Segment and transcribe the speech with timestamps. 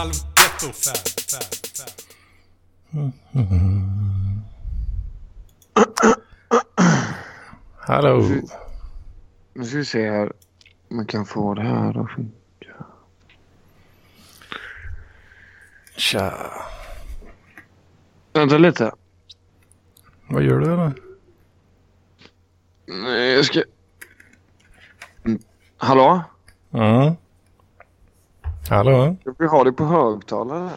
[0.00, 1.92] halv ghetto fan, fan, fan.
[7.76, 8.42] Hallå.
[9.54, 10.32] Nu ska vi se här
[10.88, 12.86] om man kan få det här att funka.
[15.96, 16.52] Tja.
[18.32, 18.92] Vänta lite.
[20.28, 20.92] Vad gör du eller?
[22.86, 23.62] Nej, jag ska...
[25.24, 25.42] Mm.
[25.76, 26.22] Hallå?
[26.72, 27.14] Mm.
[28.70, 29.16] Hallå?
[29.20, 30.70] Ska vi ha det på högtalare?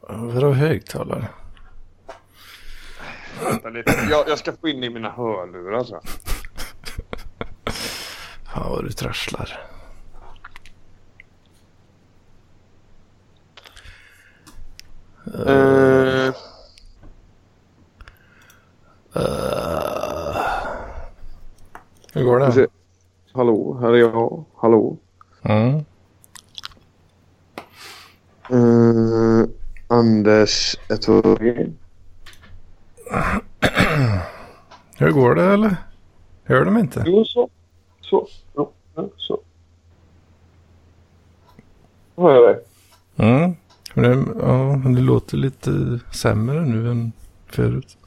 [0.00, 1.28] Vadå högtalare?
[4.10, 6.00] Jag, jag ska få in i mina hörlurar så.
[8.44, 9.60] Fan vad du trasslar.
[15.26, 16.32] Uh,
[22.12, 22.66] Hur går det?
[23.32, 24.44] hallå, här är jag.
[24.56, 24.96] Hallå.
[25.42, 25.84] Mm.
[28.52, 29.44] Uh,
[29.88, 31.72] Anders Etorgi.
[34.98, 35.76] Hur går det eller?
[36.44, 37.04] Hör de inte?
[37.06, 37.48] Jo, så.
[38.00, 38.26] Så.
[38.54, 38.70] Ja,
[39.16, 39.40] så.
[42.16, 42.64] Hör jag dig.
[43.16, 43.52] Mm.
[43.94, 45.70] Men det, ja, men det låter lite
[46.14, 47.12] sämre nu än
[47.46, 47.98] förut.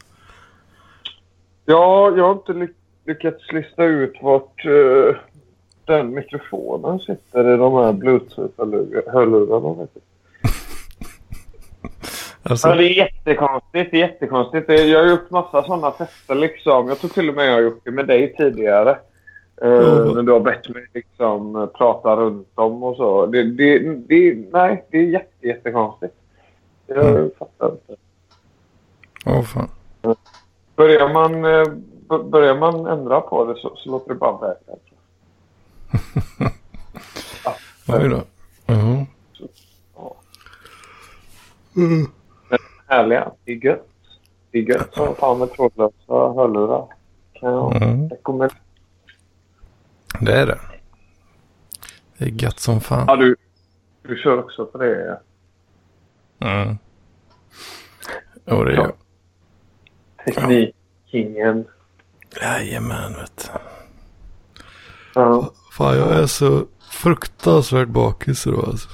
[1.65, 2.73] Ja, jag har inte ly-
[3.05, 5.15] lyckats lista ut vart eh,
[5.85, 9.87] den mikrofonen sitter i de här bluetooth-hörlurarna.
[12.51, 13.91] Alltså, Ja, det är jättekonstigt.
[13.91, 14.69] Det är jättekonstigt.
[14.69, 16.87] Jag har gjort massa sådana tester liksom.
[16.87, 18.97] Jag tror till och med jag har gjort det med dig tidigare.
[19.61, 20.07] Mm.
[20.13, 23.25] När du har bett mig liksom eh, prata runt om och så.
[23.25, 26.13] Det, det, det, nej, det är jätte, jättekonstigt.
[26.87, 27.31] Jag Mm.
[27.39, 27.95] fattar inte.
[29.25, 29.67] åh fan.
[30.75, 31.67] Börjar man, eh,
[32.23, 34.55] börjar man ändra på det så, så låter det bara vägra.
[38.03, 38.21] Oj då.
[38.65, 40.13] Ja.
[41.75, 42.05] Mm.
[42.91, 43.31] Härliga.
[43.45, 43.87] Det är gött.
[44.51, 46.87] Det är gött som fan med trådlösa hörlurar.
[47.33, 48.09] Kan jag Mm.
[48.09, 48.57] rekommendera.
[50.21, 50.59] Det är det.
[52.17, 53.05] Det är gött som fan.
[53.07, 53.35] Ja, du,
[54.01, 55.19] du kör också på det.
[56.39, 56.77] Mm.
[58.45, 58.93] Jo, det är jag.
[60.25, 61.67] Teknikkingen.
[62.41, 63.59] Jajamän, vet du.
[65.15, 65.51] Ja.
[65.71, 68.89] Fan, jag är så fruktansvärt bakis idag alltså.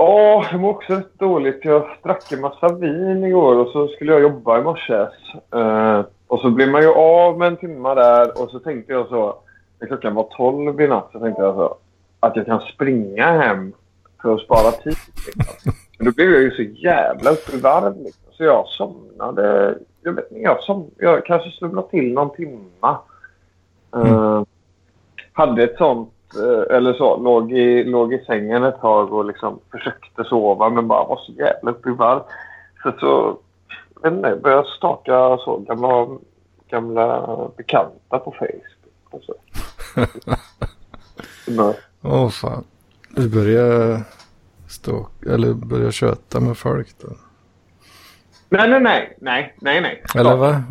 [0.00, 1.64] Ja, jag mår också rätt dåligt.
[1.64, 5.06] Jag drack en massa vin igår och så skulle jag jobba i morse.
[5.54, 9.08] Eh, och så blev man ju av med en timme där och så tänkte jag
[9.08, 9.36] så,
[9.78, 11.76] när klockan var tolv i natt, så tänkte jag så
[12.20, 13.72] att jag kan springa hem
[14.22, 14.96] för att spara tid.
[15.26, 15.72] Liksom.
[15.98, 18.32] Men då blev jag ju så jävla uppe i varv liksom.
[18.32, 19.78] Så jag somnade.
[20.02, 22.98] Jag vet inte, jag, som, jag kanske slumnade till någon timma.
[23.94, 24.42] Eh,
[25.32, 26.12] hade ett sånt,
[26.70, 31.04] eller så, låg i, låg i sängen ett tag och liksom försökte sova men bara
[31.04, 32.22] var så jävla uppe i varv.
[32.82, 33.38] Så, så
[34.02, 36.08] jag inte, började staka så gamla,
[36.68, 39.34] gamla bekanta på Facebook och så.
[42.02, 42.64] Åh fan.
[43.08, 44.00] Du börjar
[44.68, 47.08] stå eller börjar köta med folk då.
[48.48, 50.02] nej, nej, nej, nej, nej, nej.
[50.14, 50.62] Eller va?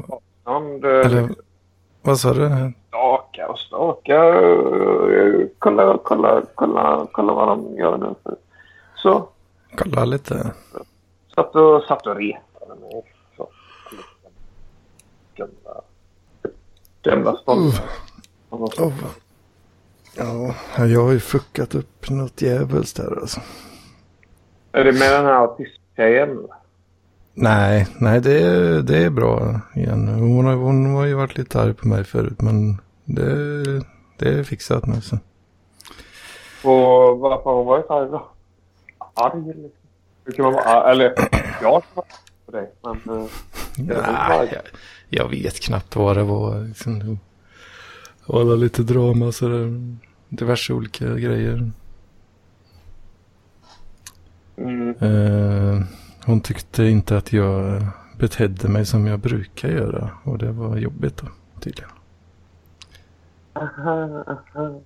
[0.45, 1.29] Någon, Eller
[2.09, 2.73] vad sa du?
[2.87, 4.33] staka och staka.
[5.59, 8.15] Kolla, kolla, kolla, kolla vad de gör nu.
[8.95, 9.29] Så.
[9.75, 10.53] Kolla lite.
[11.35, 13.03] Satt och, satt och retade mig.
[13.37, 13.49] Så.
[15.35, 15.81] Gamla,
[17.01, 17.89] gamla ståndpunkter.
[18.49, 19.09] Åh, fan.
[20.15, 20.55] Ja,
[20.85, 23.41] jag har ju fuckat upp något djävulskt där alltså.
[24.71, 26.47] Är det med den här autisttjejen?
[27.41, 30.07] Nej, nej det, är- det är bra igen.
[30.07, 33.63] Hon har, hon har ju varit lite arg på mig förut men det,
[34.17, 35.15] det är fixat nu så.
[36.63, 38.27] Och varför har hon varit arg då?
[39.13, 39.69] Arg liksom?
[40.25, 40.91] Hur kan man vara arg?
[40.91, 41.83] Eller jag kan vara arg
[42.45, 42.71] på dig.
[42.83, 43.25] Men eh,
[43.77, 44.61] jag vet inte Nej, vad- jag,
[45.09, 46.61] jag vet knappt vad det var.
[46.61, 47.19] Liksom,
[48.25, 49.95] var lite drama så där.
[50.29, 51.71] Diverse olika grejer.
[54.57, 55.81] mm, Eh,
[56.29, 57.81] hon tyckte inte att jag
[58.17, 60.09] betedde mig som jag brukar göra.
[60.23, 61.27] Och det var jobbigt då
[61.59, 61.89] tydligen.
[63.53, 64.23] aha,
[64.55, 64.79] aha.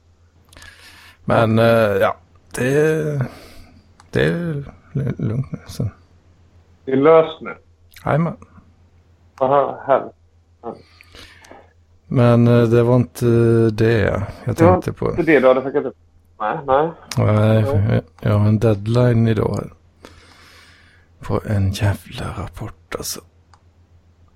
[1.26, 1.66] Men eh,
[2.02, 2.18] ja,
[2.56, 3.04] det,
[4.12, 4.66] det är
[5.18, 5.60] lugnt nu.
[5.68, 5.90] Så.
[6.86, 7.56] Det är löst nu.
[8.06, 8.38] Jajamän.
[9.40, 10.16] Aha, härligt.
[12.08, 13.26] Men eh, det var inte
[13.72, 15.10] det jag Det var tänkte på.
[15.10, 15.96] inte det du hade fuckat upp?
[16.40, 16.92] Nej, nej.
[17.18, 19.72] Nej, jag har en deadline idag.
[21.28, 23.22] På en jävla rapport alltså.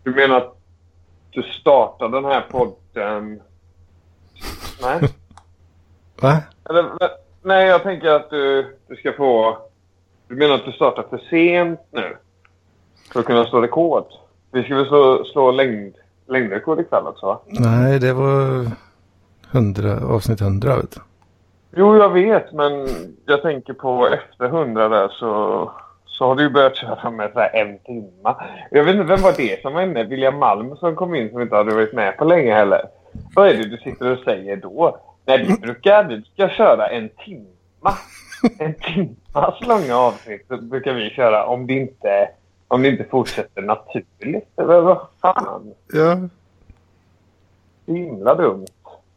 [0.03, 0.57] Du menar att
[1.31, 3.41] du startar den här podden...
[4.81, 4.99] Nej?
[6.21, 6.41] Va?
[6.69, 6.85] Eller,
[7.41, 9.57] nej, jag tänker att du, du ska få
[10.27, 12.17] Du menar att du startar för sent nu?
[13.11, 14.05] För att kunna slå rekord?
[14.51, 15.95] Vi ska väl slå, slå längd,
[16.27, 17.39] längdrekord ikväll också va?
[17.45, 18.65] Nej, det var
[19.51, 21.01] 100, avsnitt 100 vet du.
[21.75, 22.87] Jo, jag vet, men
[23.25, 25.71] jag tänker på efter 100 där så,
[26.17, 28.45] så har du börjat köra med så här en timma.
[28.71, 30.03] Jag vet inte, vem var det som var inne?
[30.03, 32.81] William Malm som kom in som inte hade varit med på länge heller.
[33.35, 34.99] Vad är det du sitter och säger då?
[35.25, 37.97] Nej, vi brukar, vi ska köra en timma.
[38.59, 42.29] En timmas långa avsnitt brukar vi köra om det inte,
[42.67, 44.59] om det inte fortsätter naturligt.
[44.59, 45.73] Eller vad fan?
[45.93, 46.15] Ja.
[47.85, 48.67] Det är himla dumt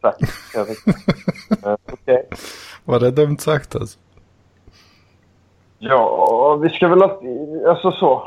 [0.01, 0.21] sagt.
[1.93, 2.29] Okej.
[2.85, 3.99] Var det dumt sagt alltså?
[5.83, 7.67] Ja, vi ska väl alltid...
[7.67, 8.23] Alltså så.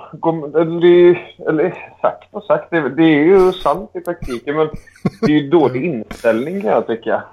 [0.55, 2.69] Eller, eller sagt och sagt.
[2.69, 4.69] Det, det är ju sant i praktiken men
[5.21, 7.23] det är ju dålig inställning kan jag tycka.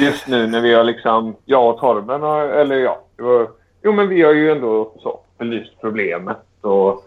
[0.00, 1.36] Just nu när vi har liksom...
[1.44, 2.44] Jag och Torben har...
[2.44, 3.00] Eller ja.
[3.16, 3.48] var-
[3.82, 7.02] Jo men vi har ju ändå så belyst problemet och...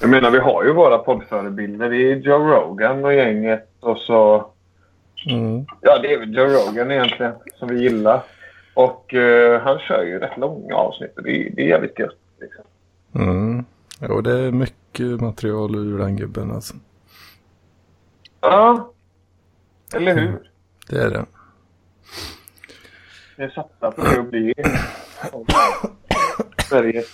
[0.00, 1.90] Jag menar vi har ju våra poddförebilder.
[1.90, 4.44] Det är Joe Rogan och gänget och så...
[5.30, 5.66] Mm.
[5.80, 8.20] Ja, det är väl Joe Rogan egentligen som vi gillar.
[8.74, 12.18] Och eh, han kör ju rätt långa avsnitt och det, är- det är jävligt gött.
[12.40, 12.64] Liksom.
[13.14, 13.64] Mm.
[14.00, 16.74] Jo, det är mycket material ur den gubben alltså.
[18.40, 18.92] Ja,
[19.94, 20.50] eller hur?
[20.88, 21.24] Det är det.
[23.36, 24.54] Jag satsar på det att bli
[26.68, 27.06] Sveriges,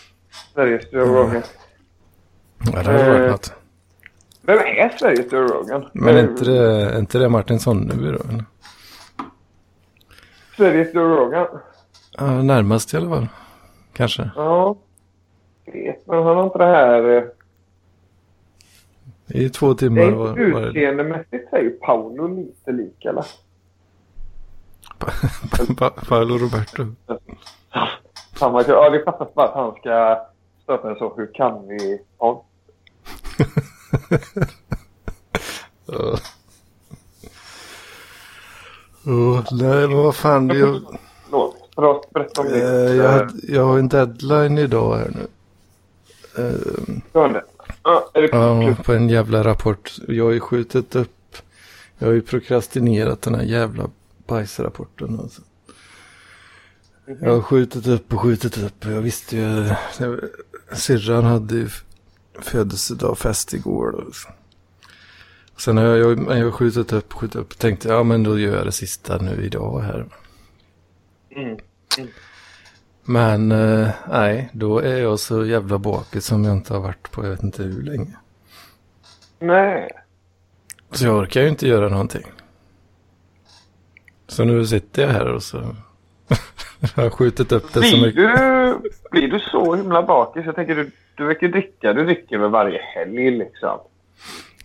[0.55, 1.43] Sveriges Joe Rogan.
[2.73, 3.53] Ja, det hade varit Eh, något.
[4.43, 5.89] Vem är Sveriges Joe Rogan?
[5.93, 8.19] Men är inte det, inte det Martin Sonneby då?
[8.29, 8.45] eller?
[10.61, 11.47] Sveriges Joe Rogan?
[12.19, 13.29] Ja, närmast i alla fall.
[13.93, 14.31] Kanske.
[14.37, 14.77] Ja.
[15.67, 17.17] Vet, men han har inte det här...
[17.17, 17.25] eh,
[19.41, 20.43] I två timmar var, var det.
[20.69, 23.25] utseendemässigt är ju Paolo lite lik eller?
[25.79, 26.87] Pa- Paolo Roberto.
[28.39, 30.27] Samma, ja, det fattas bara att han ska
[30.63, 32.03] starta en så hur kan vi...
[32.19, 32.45] Ja.
[39.05, 40.49] Oh, nej, men vad fan.
[40.49, 40.81] Jag,
[41.25, 41.57] Förlåt.
[41.75, 42.95] Förlåt, berätta om eh, det.
[42.95, 45.27] jag, hade- jag har en deadline idag här nu.
[46.45, 46.53] Eh,
[47.33, 47.45] det.
[47.83, 49.97] Ja, är det Ja, på en jävla rapport.
[50.09, 51.37] Jag har ju skjutit upp.
[51.99, 53.91] Jag har ju prokrastinerat den här jävla
[54.27, 55.21] bajsrapporten.
[55.21, 55.43] Alltså.
[57.21, 58.85] Jag har skjutit upp och skjutit upp.
[58.85, 59.71] Jag visste ju.
[60.73, 61.69] Syrran hade ju
[62.41, 63.93] födelsedagfest igår.
[63.93, 64.05] Då.
[65.61, 67.59] Sen har jag, jag, har skjutit upp skjutit upp.
[67.59, 70.07] Tänkte ja men då gör jag det sista nu idag här.
[71.37, 71.59] Mm.
[73.05, 77.25] Men eh, nej, då är jag så jävla bakis som jag inte har varit på
[77.25, 78.17] jag vet inte hur länge.
[79.39, 79.91] Nej.
[80.91, 82.27] Så jag orkar ju inte göra någonting.
[84.27, 85.57] Så nu sitter jag här och så
[86.97, 88.39] jag har skjutit upp det så Blir mycket.
[88.39, 90.47] du, blir du så himla bakis?
[90.47, 91.93] Jag tänker du, du verkar dricka.
[91.93, 93.79] Du dricker väl varje helg liksom?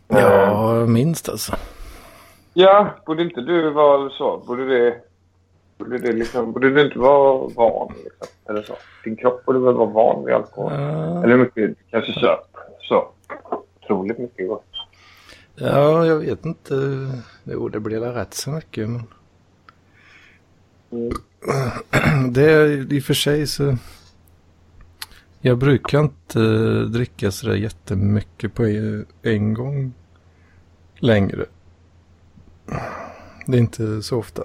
[0.08, 1.56] Ja, minst alltså.
[2.54, 4.38] Ja, borde inte du vara så?
[4.48, 4.98] Borde det...
[5.78, 6.52] Borde det liksom...
[6.52, 8.28] Borde du inte vara van liksom?
[8.50, 8.74] Eller så?
[9.04, 10.74] Din kropp borde väl vara van vid alkohol?
[10.74, 12.48] Ja, Eller mycket kanske söp?
[12.82, 13.08] Så.
[13.82, 14.66] Otroligt mycket gott.
[15.56, 16.74] ja, jag vet inte.
[17.44, 18.90] Jo, det blir väl rätt så mycket.
[18.90, 19.04] Men
[20.92, 21.14] Mm.
[22.34, 23.78] det är i och för sig så.
[25.42, 26.40] Jag brukar inte
[26.86, 28.64] dricka sådär jättemycket på
[29.22, 29.94] en gång
[31.00, 31.46] längre.
[33.46, 34.44] Det är inte så ofta.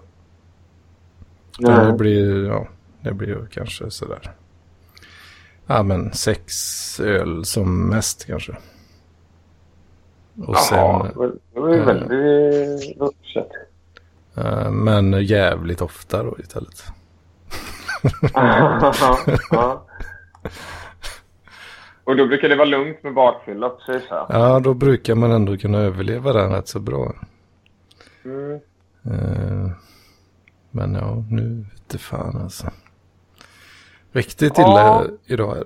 [1.60, 2.68] Utan Det blir, ja,
[3.00, 4.32] det blir kanske sådär.
[5.66, 8.52] Ja, men sex öl som mest kanske.
[10.36, 13.48] Och Jaha, sen, det var ju eh, väldigt vuxet.
[14.36, 16.84] eh, men jävligt ofta då istället.
[19.50, 19.86] ja.
[22.04, 24.26] Och då brukar det vara lugnt med bakfylla också så här.
[24.28, 27.12] Ja, då brukar man ändå kunna överleva den rätt så bra.
[28.24, 28.54] Mm.
[29.04, 29.70] Eh,
[30.70, 32.66] Men ja, nu vete fan alltså.
[34.12, 35.04] Riktigt illa Ja.
[35.26, 35.56] idag.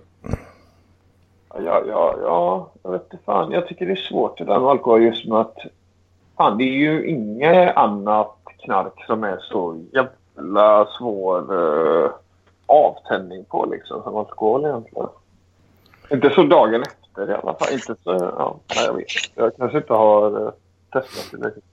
[1.54, 3.52] Ja, ja, ja, jag vet inte fan.
[3.52, 5.56] Jag tycker det är svårt det där med alkohol just med att
[6.36, 12.10] fan, det är ju inget annat knark som är så jävla svår uh,
[12.66, 15.08] avtändning på liksom som alkohol egentligen.
[16.10, 17.72] Inte så dagen efter i alla fall.
[17.72, 19.06] Inte så, ja, nej, jag vet.
[19.34, 20.52] Jag kanske inte har uh,
[20.92, 21.64] testat det riktigt.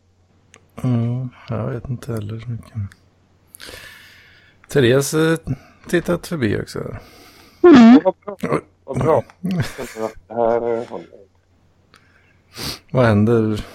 [0.83, 2.73] Mm, jag vet inte heller så mycket.
[4.67, 5.38] Therese eh,
[5.88, 6.79] tittat förbi också.
[7.61, 8.53] Vad bra.
[8.85, 9.23] Vad bra.
[10.27, 10.83] Det här eh.
[12.91, 13.65] Vad händer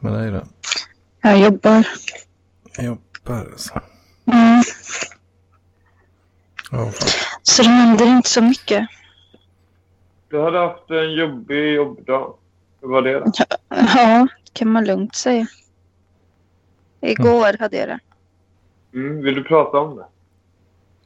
[0.00, 0.42] med dig då?
[1.22, 1.88] Jag jobbar.
[2.76, 3.80] Jag jobbar alltså.
[4.32, 4.62] Mm.
[6.70, 6.92] Fan.
[7.42, 8.88] Så det händer inte så mycket.
[10.34, 12.34] Du hade haft en jobbig jobbdag.
[12.80, 13.32] Hur var det då?
[13.68, 15.46] Ja, kan man lugnt säga.
[17.00, 17.98] Igår hade jag det.
[18.94, 20.06] Mm, vill du prata om det?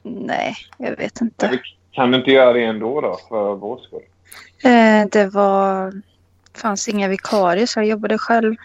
[0.03, 1.47] Nej, jag vet inte.
[1.47, 4.03] Eller Kan du inte göra det ändå då, för vår skull?
[4.65, 5.93] Eh, det var...
[6.55, 8.57] fanns inga vikarier så jag jobbade själv.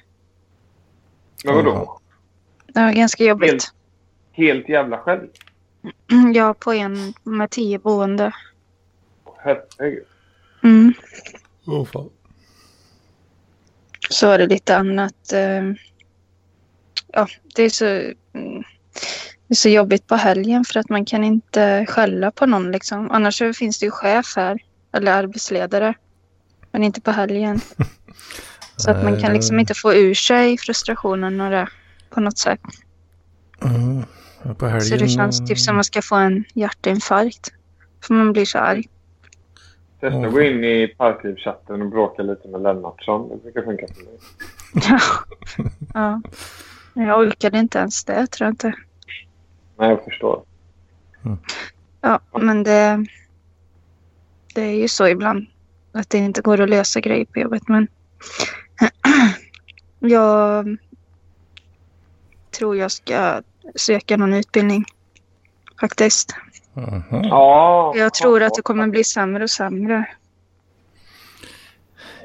[1.46, 2.00] Men vadå?
[2.68, 3.74] Det var ganska jobbigt.
[4.32, 5.28] Helt jävla själv?
[6.34, 8.32] Jag på en med tio boende.
[9.38, 10.04] Herregud.
[10.64, 10.94] Mm.
[11.66, 12.10] Åh fan.
[14.10, 15.34] Så var det lite annat.
[15.34, 15.64] eh,
[17.14, 17.86] Ja, det är så...
[17.86, 18.64] mm,
[19.48, 23.12] Det är så jobbigt på helgen för att man kan inte skälla på någon liksom.
[23.12, 24.60] Annars finns det ju chef här.
[24.94, 25.94] Eller arbetsledare.
[26.72, 27.62] Men inte på helgen.
[28.76, 31.68] Så att man kan liksom inte få ur sig frustrationen och det
[32.10, 32.60] på något sätt.
[33.62, 34.04] Mm.
[34.62, 34.82] Helgen...
[34.82, 37.54] Så det känns typ som att man ska få en hjärtinfarkt.
[38.04, 38.90] För man blir så arg.
[40.04, 43.30] Testa att gå in i Parklivschatten och bråka lite med Lennartsson.
[43.30, 44.14] Det brukar funka för mig.
[45.94, 46.22] Ja.
[46.94, 48.74] Jag orkade inte ens det tror jag inte.
[49.78, 50.44] Nej, jag förstår.
[52.02, 53.06] Ja, men det,
[54.56, 55.46] det är ju så ibland.
[55.92, 57.68] Att det inte går att lösa grejer på jobbet.
[57.68, 57.88] Men
[60.00, 60.78] jag
[62.52, 63.42] tror jag ska
[63.76, 64.86] söka någon utbildning.
[65.80, 66.36] Faktiskt.
[67.12, 67.94] Ja.
[67.96, 70.06] Jag tror att det kommer bli sämre och sämre.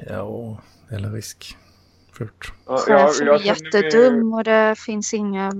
[0.09, 0.57] Ja,
[0.91, 1.57] eller risk.
[2.17, 2.53] Fort.
[2.65, 5.51] Chefen är jättedum och det finns inga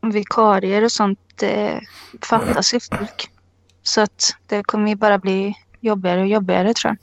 [0.00, 1.18] vikarier och sånt.
[1.36, 1.80] Det
[2.22, 3.30] fattas ju folk.
[3.82, 6.98] Så att det kommer ju bara bli jobbigare och jobbigare tror jag.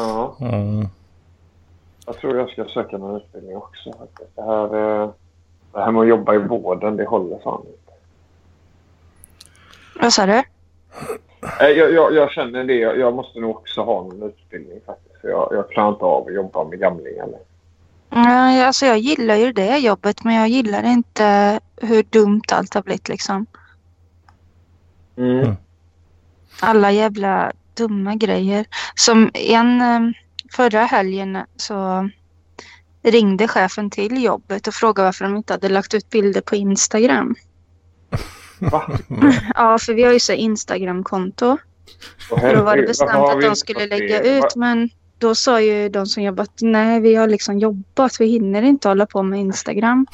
[0.00, 0.88] Ja, Mm.
[2.06, 3.94] jag tror jag ska söka någon utbildning också.
[4.34, 4.64] Det här,
[5.02, 5.10] eh,
[5.72, 7.77] det här med att jobba i vården, det håller fan inte.
[10.00, 10.42] Vad sa du?
[11.60, 12.74] Jag, jag, jag känner det.
[12.74, 15.20] Jag, jag måste nog också ha någon utbildning faktiskt.
[15.20, 17.28] För jag, jag klarar inte av att jobba med gamlingar.
[18.66, 23.08] alltså jag gillar ju det jobbet men jag gillar inte hur dumt allt har blivit
[23.08, 23.46] liksom.
[25.16, 25.40] Mm.
[25.40, 25.56] Mm.
[26.60, 28.66] Alla jävla dumma grejer.
[28.94, 30.00] Som en eh,
[30.52, 32.08] förra helgen så
[33.02, 37.34] ringde chefen till jobbet och frågade varför de inte hade lagt ut bilder på Instagram.
[38.58, 38.98] Va?
[39.54, 41.56] Ja, för vi har ju så Instagram-konto.
[42.30, 44.40] Och Då var det bestämt att de skulle lägga det?
[44.40, 48.26] Va- ut men då sa ju de som jobbat nej vi har liksom jobbat, vi
[48.26, 50.06] hinner inte hålla på med Instagram.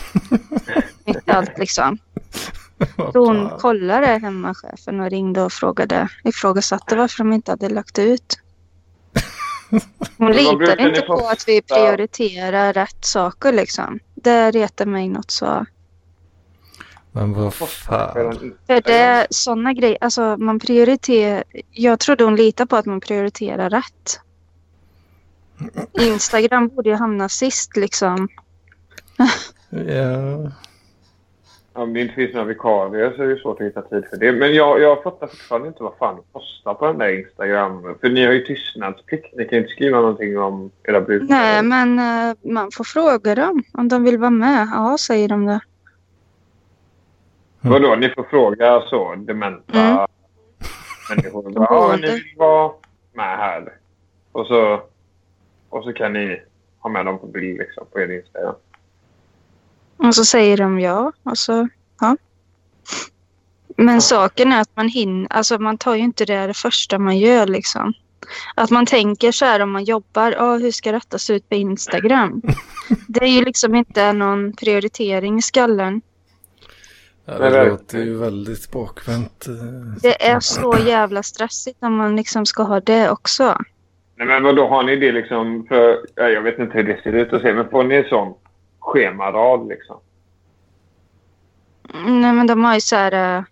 [1.04, 1.98] inte allt liksom.
[3.12, 7.98] Så hon kollade hemma chefen och ringde och frågade, ifrågasatte varför de inte hade lagt
[7.98, 8.38] ut.
[10.18, 13.98] Hon litade inte på att vi prioriterar rätt saker liksom.
[14.14, 15.66] Det retar mig något så.
[17.14, 18.56] Men vad fan.
[18.66, 23.00] För det är sådana grejer, alltså man prioriterar, jag trodde hon litade på att man
[23.00, 24.20] prioriterar rätt.
[25.92, 28.28] Instagram borde ju hamna sist liksom.
[29.70, 30.50] Ja.
[31.72, 34.32] Om det inte finns några vikarier så är det svårt att hitta tid för det.
[34.32, 37.82] Men jag, jag fattar fortfarande inte vad fan ni postar på den där Instagram.
[38.00, 39.34] För ni har ju tystnadsplikt.
[39.36, 41.28] Ni kan inte skriva någonting om era brukare.
[41.28, 44.68] Nej men eh, man får fråga dem om de vill vara med.
[44.72, 45.60] Ja säger de det.
[47.64, 47.94] Vadå?
[47.96, 49.98] Ni får fråga så dementa Mm.
[51.10, 51.50] människor.
[51.50, 52.72] Bara, Ja, ni vill vara
[53.12, 53.72] med här.
[54.32, 54.82] Och så,
[55.68, 56.42] och så kan ni
[56.78, 58.54] ha med dem på bild liksom, på er Instagram.
[59.96, 61.12] Och så säger de ja.
[61.22, 61.68] Och så,
[62.00, 62.16] ja.
[63.76, 67.18] Men saken är att man hinner, alltså man tar ju inte det det första man
[67.18, 67.92] gör liksom.
[68.54, 71.54] Att man tänker så här om man jobbar, ja hur ska detta se ut på
[71.54, 72.42] Instagram?
[73.08, 76.02] Det är ju liksom inte någon prioritering i skallen.
[77.26, 79.46] Ja, det låter ju väldigt bakvänt.
[79.46, 79.54] eh.
[80.02, 83.58] Det är så jävla stressigt om man liksom ska ha det också.
[84.16, 86.06] Nej, men vadå, har ni det liksom för...
[86.14, 88.34] Ja, jag vet inte hur det ser ut att se, men får ni en sån
[88.80, 89.96] schemarad liksom?
[92.06, 93.44] Nej men de har ju så här eh,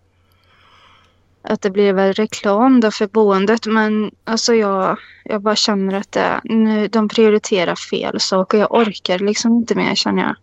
[1.41, 6.11] att det blir väl reklam då för boendet men alltså jag, jag bara känner att
[6.11, 8.57] det, nu, de prioriterar fel saker.
[8.57, 10.35] Jag orkar liksom inte mer känner jag.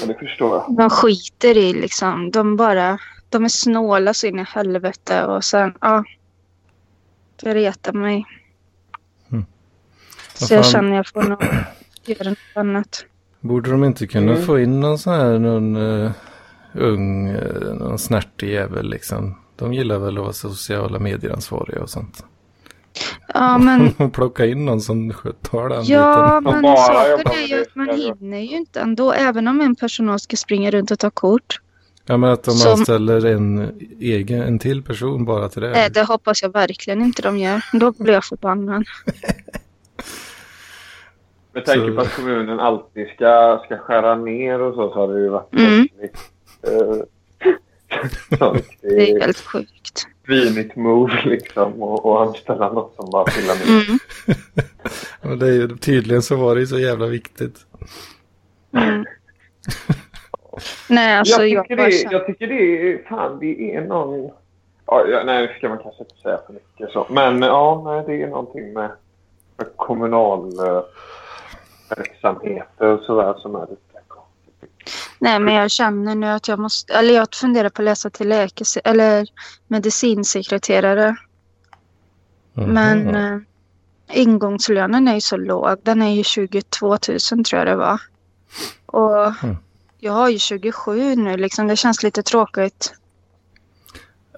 [0.00, 0.76] Ja, det förstår jag.
[0.76, 5.74] De skiter i liksom, de bara, de är snåla så in i helvete och sen,
[5.80, 6.04] ja.
[7.42, 8.24] Det retar mig.
[10.34, 11.42] Så Vad jag känner jag får nog
[12.04, 13.04] göra något annat.
[13.40, 14.44] Borde de inte kunna Mm.
[14.46, 16.10] få in någon sån här någon uh,
[16.74, 19.38] ung, uh, någon snärtig jävel liksom.
[19.56, 22.24] De gillar väl att vara sociala medieransvariga och sånt.
[23.34, 26.60] Ja men plocka in någon som tar den Ja, biten.
[26.60, 29.12] men saken är ju att man hinner ju inte ändå.
[29.12, 31.60] Även om en personal ska springa runt och ta kort
[32.06, 35.70] Ja, men att de Som- anställer en egen, en till person bara till det.
[35.70, 37.60] Nej, det hoppas jag verkligen inte de gör.
[37.72, 38.84] Då blir jag förbannad.
[41.54, 45.20] Med tanke på att kommunen alltid ska, ska skära ner och så, så har det
[45.20, 45.88] ju varit Mm.
[46.02, 46.16] ett
[46.68, 47.02] uh,
[48.82, 49.81] Det är helt sjukt.
[50.24, 53.84] Svinigt move liksom och, och anställa något som bara pillar ner.
[53.86, 53.98] Mm.
[55.22, 57.66] Men det är ju, tydligen så var det ju så jävla viktigt.
[58.72, 59.04] Mm.
[60.88, 64.30] Nej, alltså jag, jag, tycker bara det, jag tycker det är, fan det är någon...
[64.86, 67.06] Ja, ja, nej, det ska man kanske inte säga för mycket så.
[67.10, 68.90] Men ja, nej, det är någonting med,
[69.56, 70.82] med kommunal eh,
[71.96, 73.91] verksamheter och sådär som är lite.
[75.22, 78.28] Nej, men jag känner nu att jag måste, eller jag funderar på att läsa till
[78.28, 79.26] läkare eller
[79.68, 81.16] medicinsekreterare.
[82.54, 82.70] Mhm.
[82.72, 83.38] Men eh,
[84.12, 85.76] ingångslönen är ju så låg.
[85.82, 86.98] Den är ju 22 000
[87.44, 88.00] tror jag det var.
[88.86, 89.56] Och Mm.
[89.98, 91.66] jag har ju 27 nu liksom.
[91.66, 92.94] Det känns lite tråkigt.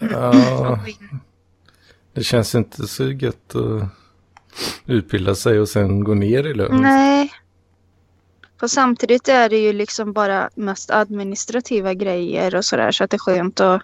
[0.01, 0.79] Ja,
[2.15, 3.89] det känns inte så gött att
[4.87, 6.81] utbilda sig och sen gå ner i lön.
[6.83, 7.33] Nej.
[8.61, 13.17] För samtidigt är det ju liksom bara mest administrativa grejer och sådär så att det
[13.17, 13.83] är skönt att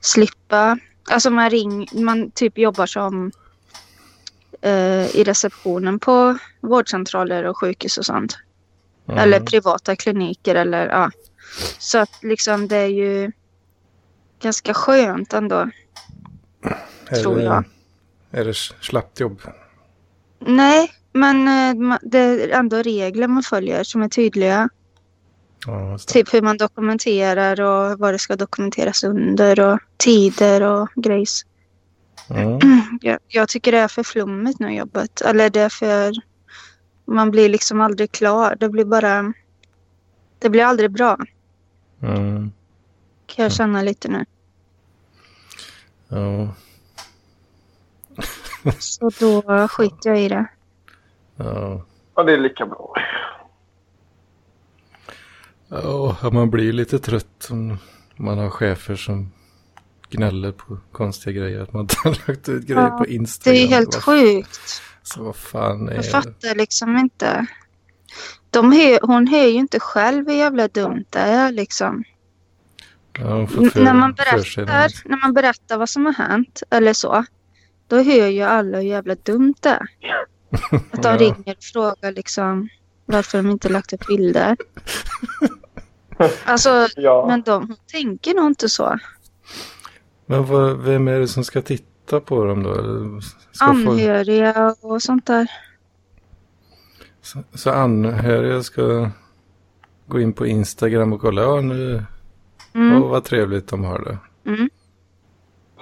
[0.00, 0.78] slippa.
[1.10, 3.32] Alltså man ring, man typ jobbar som
[4.60, 8.38] eh, i receptionen på vårdcentraler och sjukhus och sånt.
[9.08, 9.18] Mm.
[9.18, 11.10] Eller privata kliniker eller ja.
[11.78, 13.32] Så att liksom det är ju
[14.42, 15.70] ganska skönt ändå.
[17.08, 17.64] är tror det, jag.
[18.30, 19.40] Är det slappt jobb?
[20.38, 24.68] Nej, men eh, det är ändå regler man följer som är tydliga.
[25.66, 25.98] Ja.
[25.98, 31.46] Typ hur man dokumenterar och vad det ska dokumenteras under och tider och grejs.
[33.00, 35.20] Jag, jag tycker det är för flummigt nu jobbet.
[35.20, 36.12] Eller det är för...
[37.04, 38.56] Man blir liksom aldrig klar.
[38.60, 39.32] Det blir bara...
[40.38, 41.18] Det blir aldrig bra.
[42.02, 42.52] Mm.
[43.26, 44.24] Kan jag känna lite nu.
[46.08, 46.54] Ja.
[48.78, 50.46] Så då skiter jag i det.
[51.36, 51.84] Ja.
[52.16, 52.94] Ja, det är lika bra.
[55.68, 57.78] Ja, man blir ju lite trött om
[58.16, 59.30] man har chefer som
[60.10, 61.60] gnäller på konstiga grejer.
[61.60, 63.56] Att man inte har lagt ut grejer Ja, på Det Instagram.
[63.62, 64.82] är helt Vad- sjukt.
[65.02, 66.08] Så vad fan är Jag det?
[66.10, 67.46] fattar liksom inte.
[68.50, 72.04] De hör, hon hör ju inte själv hur jävla dumt det är liksom.
[73.18, 77.24] Ja, för, när, man berättar, när man berättar vad som har hänt eller så.
[77.88, 79.86] Då hör ju alla hur jävla dumt det är.
[80.90, 81.16] Att de Ja.
[81.16, 82.68] ringer och frågar liksom
[83.06, 84.56] varför de inte lagt upp bilder.
[86.44, 87.24] Alltså, Ja.
[87.28, 88.98] men de tänker nog inte så.
[90.26, 92.74] Men vad, vem är det som ska titta på dem då?
[93.52, 95.50] Ska få, Anhöriga och sånt där.
[97.22, 99.10] så, så anhöriga ska
[100.06, 101.42] gå in på Instagram och kolla.
[101.42, 102.04] Ja, nu,
[102.74, 104.18] Mm, åh, vad trevligt de har det.
[104.50, 104.70] mm.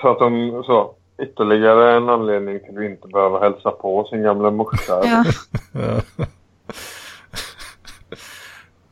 [0.00, 4.50] Så att de så ytterligare en anledning till att inte behöva hälsa på sin gamla
[4.50, 5.00] morsa.
[5.04, 5.24] Ja.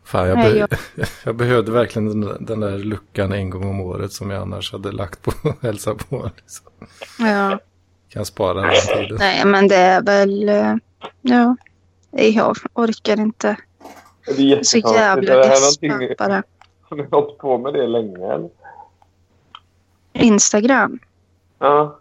[0.05, 0.77] Fan, jag, Nej, be-
[1.25, 4.73] jag- behövde verkligen den där, den där luckan en gång om året som jag annars
[4.73, 6.31] hade lagt på att hälsa på.
[6.37, 6.67] Liksom.
[7.19, 7.59] ja.
[8.09, 9.17] Kan spara den tiden.
[9.19, 10.49] Nej, men det är väl...
[10.49, 10.75] eh,
[11.23, 11.57] Ja.
[12.11, 13.57] Jag orkar inte.
[14.37, 16.43] Det är Så jävla desperat bara.
[16.83, 18.49] Har ni hållit på med det länge eller?
[20.13, 20.99] Instagram.
[21.59, 21.99] Ja.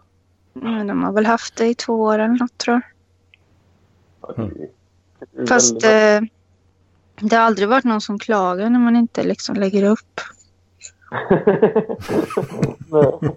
[0.56, 2.82] Mm, De har väl haft det i två år eller något tror
[4.22, 4.40] jag.
[4.40, 6.22] är Fast eh,
[7.22, 10.22] det har aldrig varit någon som klagar när man inte liksom lägger upp.
[12.90, 13.36] Nej.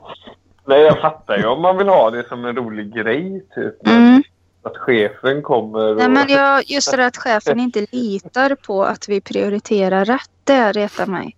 [0.65, 3.87] Nej, jag fattar ju om man vill ha det som en rolig grej typ.
[3.87, 4.23] Mm.
[4.63, 5.97] Att chefen kommer och...
[5.97, 10.73] Nej, men jag, just det att chefen inte litar på att vi prioriterar rätt, det
[10.73, 11.37] retar mig.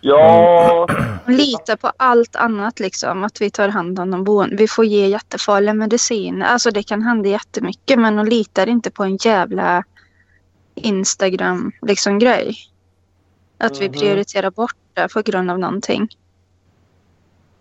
[0.00, 0.86] Ja,
[1.24, 3.24] Hon litar på allt annat liksom.
[3.24, 4.56] Att vi tar hand om de boende.
[4.56, 6.46] Vi får ge jättefarliga mediciner.
[6.46, 9.84] Alltså det kan hända jättemycket men hon litar inte på en jävla
[10.74, 12.56] Instagram liksom grej.
[13.58, 13.98] Att vi Mhm.
[13.98, 16.08] prioriterar bort det på grund av någonting.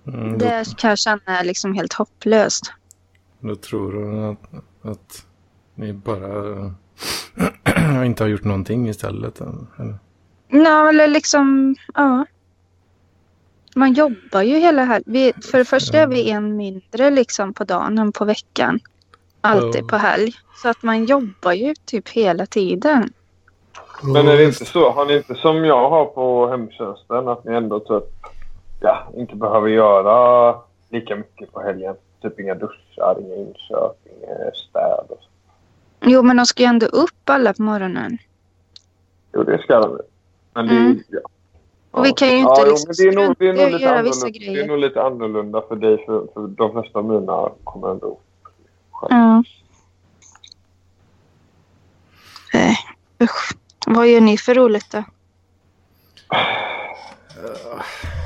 [0.08, 2.74] Mm, då, Det kan jag känna är liksom helt hopplöst.
[3.40, 5.26] då tror hon att, att
[5.76, 6.76] ni bara
[8.06, 9.42] inte har gjort någonting istället.
[9.42, 9.98] Eller?
[10.50, 12.26] Ja, eller liksom, ja.
[13.76, 15.02] Man jobbar ju hela.
[15.06, 18.80] Vi, för det första är vi en mindre liksom på dagen än på veckan.
[19.42, 20.34] Alltid på helg.
[20.56, 23.14] Så att man jobbar ju typ hela tiden.
[24.04, 24.90] men är det inte så?
[24.90, 28.04] Har ni inte som jag har på hemtjänsten att ni ändå typ
[28.82, 30.56] ja, inte behöver göra
[30.90, 31.96] lika mycket på helgen?
[32.22, 35.30] Typ inga duschar, inga inköp, inga städ och så.
[36.02, 38.18] Jo, men de ska ju ändå upp alla på morgonen.
[39.34, 40.00] Jo, det ska de.
[40.54, 41.04] Men det är Mm.
[41.08, 41.20] ja.
[41.92, 43.72] Och vi kan ju inte ja, jo, liksom men det är nog, det är nog
[43.72, 44.68] lite göra vissa annorlunda, det är grejer.
[44.68, 46.06] nog lite annorlunda för dig.
[46.06, 48.20] För, för de flesta av mina kommer ändå...
[49.02, 49.44] Ja.
[52.54, 52.78] Nej,
[53.24, 53.54] usch.
[53.88, 55.04] Vad gör ni för roligt då?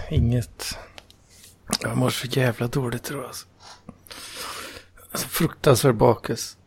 [0.10, 0.78] Inget.
[1.82, 3.48] Jag mår så jävla dåligt idag alltså.
[5.12, 6.58] alltså fruktansvärd bakis.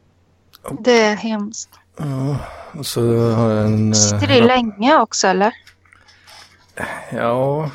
[0.80, 1.70] Det är hemskt.
[1.98, 2.36] Ja,
[2.72, 3.88] och så har jag en...
[3.88, 5.52] eh, Sitter det länge också eller?
[7.12, 7.70] Ja,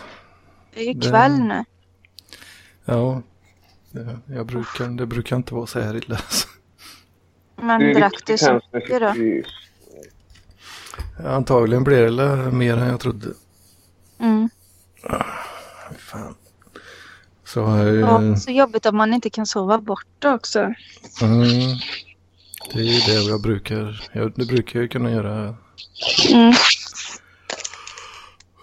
[0.74, 1.66] Det är ju Det- kväll nu.
[2.86, 3.22] ja.
[3.92, 6.20] Det, jag brukar, det brukar inte vara så här illa.
[7.56, 9.14] Men Det drack du så mycket då?
[9.14, 9.44] Det
[11.30, 13.28] Antagligen blir det mer än jag trodde.
[14.20, 14.50] Mm.
[15.98, 16.36] Fan.
[17.46, 17.60] Så.
[18.02, 20.60] Ja, så jobbigt om man inte kan sova bort det också.
[21.22, 21.78] Mm,
[22.74, 24.10] det är ju det jag brukar...
[24.14, 25.56] Jag, det brukar jag kunna göra.
[26.30, 26.54] Mm.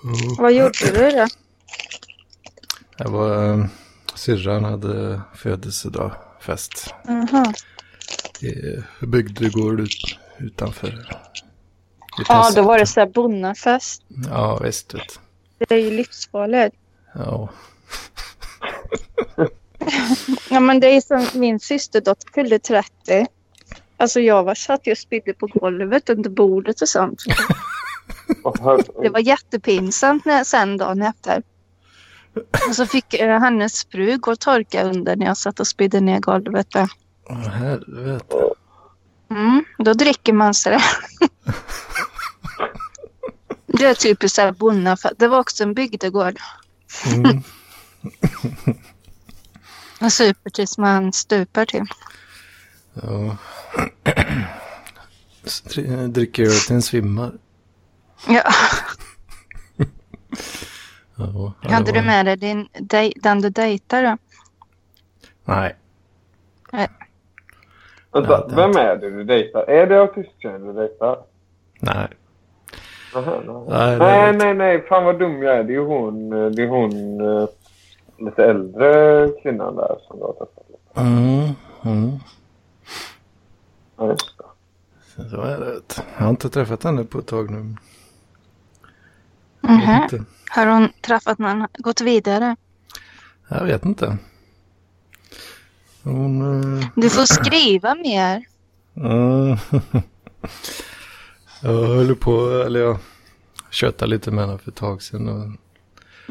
[0.05, 0.35] Mm.
[0.39, 1.27] Vad gjorde du då?
[2.97, 3.55] Jag var...
[3.55, 3.67] eh,
[4.15, 6.95] Syrran hade födelsedag, fest.
[7.07, 7.53] Jaha.
[8.41, 11.19] i bygdegård ut, utanför.
[12.29, 14.03] Ja, då var det så här bonnafest.
[14.31, 14.95] Ja, visst.
[14.95, 15.21] Vet.
[15.59, 16.77] Det är ju livsfarligt.
[17.15, 17.49] Ja.
[20.51, 23.27] Ja, men det är som min systerdotter fyllde 30.
[24.01, 27.23] Alltså jag var satt och spydde på golvet under bordet och sånt.
[29.03, 31.43] Det var jättepinsamt när, sen dagen efter.
[32.69, 36.01] Och så fick eh, hennes fru gå och torka under när jag satt och spydde
[36.01, 36.71] ner golvet.
[36.71, 36.89] Där.
[37.31, 38.37] Åh, helvete.
[39.31, 40.83] Mm, då dricker man sig det.
[43.67, 45.15] Det är typiskt så här bonnafest.
[45.19, 46.39] Det var också en bygdegård.
[47.15, 47.43] Mm.
[50.01, 51.85] Man super tills man stupar till.
[53.03, 53.37] Ja.
[55.45, 57.33] Dri- Dricker öl till en svimmar.
[58.29, 58.43] Ja.
[61.17, 64.17] Ja, Hade du med dig din, dej, den du dejtar då?
[65.45, 65.77] Nej.
[68.13, 69.63] Vänta, Ja, det- vem är det du dejtar?
[69.71, 71.19] Är det autisttjejen du dejtar?
[71.81, 72.09] Nej.
[73.15, 73.65] Aha, nej.
[73.69, 74.87] Nej, nej, nej, nej.
[74.89, 75.65] Fan vad dum jag är.
[75.65, 77.49] Det är hon, eh, det är hon eh,
[78.19, 80.97] lite äldre kvinnan där som du har träffat.
[80.97, 81.49] Mm.
[81.85, 82.19] Mm.
[83.99, 84.45] Ja, just det.
[85.31, 85.81] Så är det.
[86.17, 87.77] Jag har inte träffat henne på ett tag nu.
[89.61, 90.03] Mhm.
[90.03, 90.25] inte.
[90.51, 92.57] Har hon träffat någon, gått vidare?
[93.49, 94.19] Jag vet inte.
[96.03, 96.43] Hon...
[96.81, 98.45] eh, Du får skriva mer.
[98.97, 99.57] Mm.
[101.63, 102.99] jag höll på, eller jag
[103.71, 105.59] tjötade lite med henne för ett tag sedan och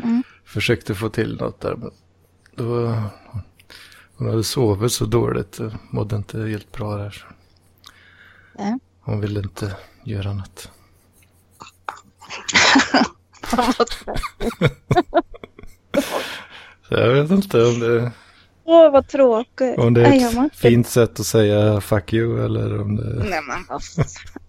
[0.03, 0.23] Mm.
[0.45, 1.75] försökte få till något där.
[1.75, 1.91] Men
[2.55, 2.93] då,
[4.17, 7.25] hon hade sovit så dåligt och mådde inte helt bra där.
[8.57, 8.77] Nej.
[9.01, 10.71] Hon ville inte göra något.
[16.89, 18.11] Så jag vet inte om det,
[18.63, 19.77] Åh, vad tråkigt.
[19.79, 23.03] om det är Nej, ett inte- fint sätt att säga fuck you eller om det...
[23.29, 23.81] Nej, men vad.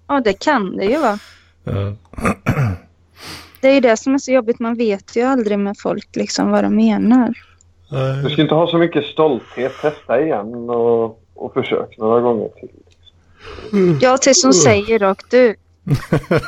[0.08, 1.18] Ja, det kan det ju vara.
[1.64, 1.92] Ja.
[3.60, 4.58] Det är ju det som är så jobbigt.
[4.58, 7.32] Man vet ju aldrig med folk liksom vad de menar.
[8.24, 9.72] Du ska inte ha så mycket stolthet.
[9.82, 12.68] Testa igen och, och försök några gånger till.
[14.00, 15.56] Ja, tills hon säger rakt ut.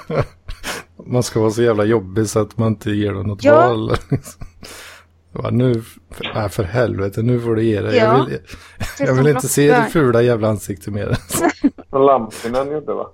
[1.07, 3.55] Man ska vara så jävla jobbig så att man inte ger dem något Ja.
[3.69, 3.93] val.
[5.33, 5.75] Bara, nu,
[6.11, 7.97] för, nej, för helvete, nu får du ge dig.
[7.97, 8.05] Ja.
[8.19, 8.39] Jag vill,
[8.99, 11.17] jag vill inte se ditt fula jävla ansikte mer.
[12.07, 13.07] Lampinen gjorde va?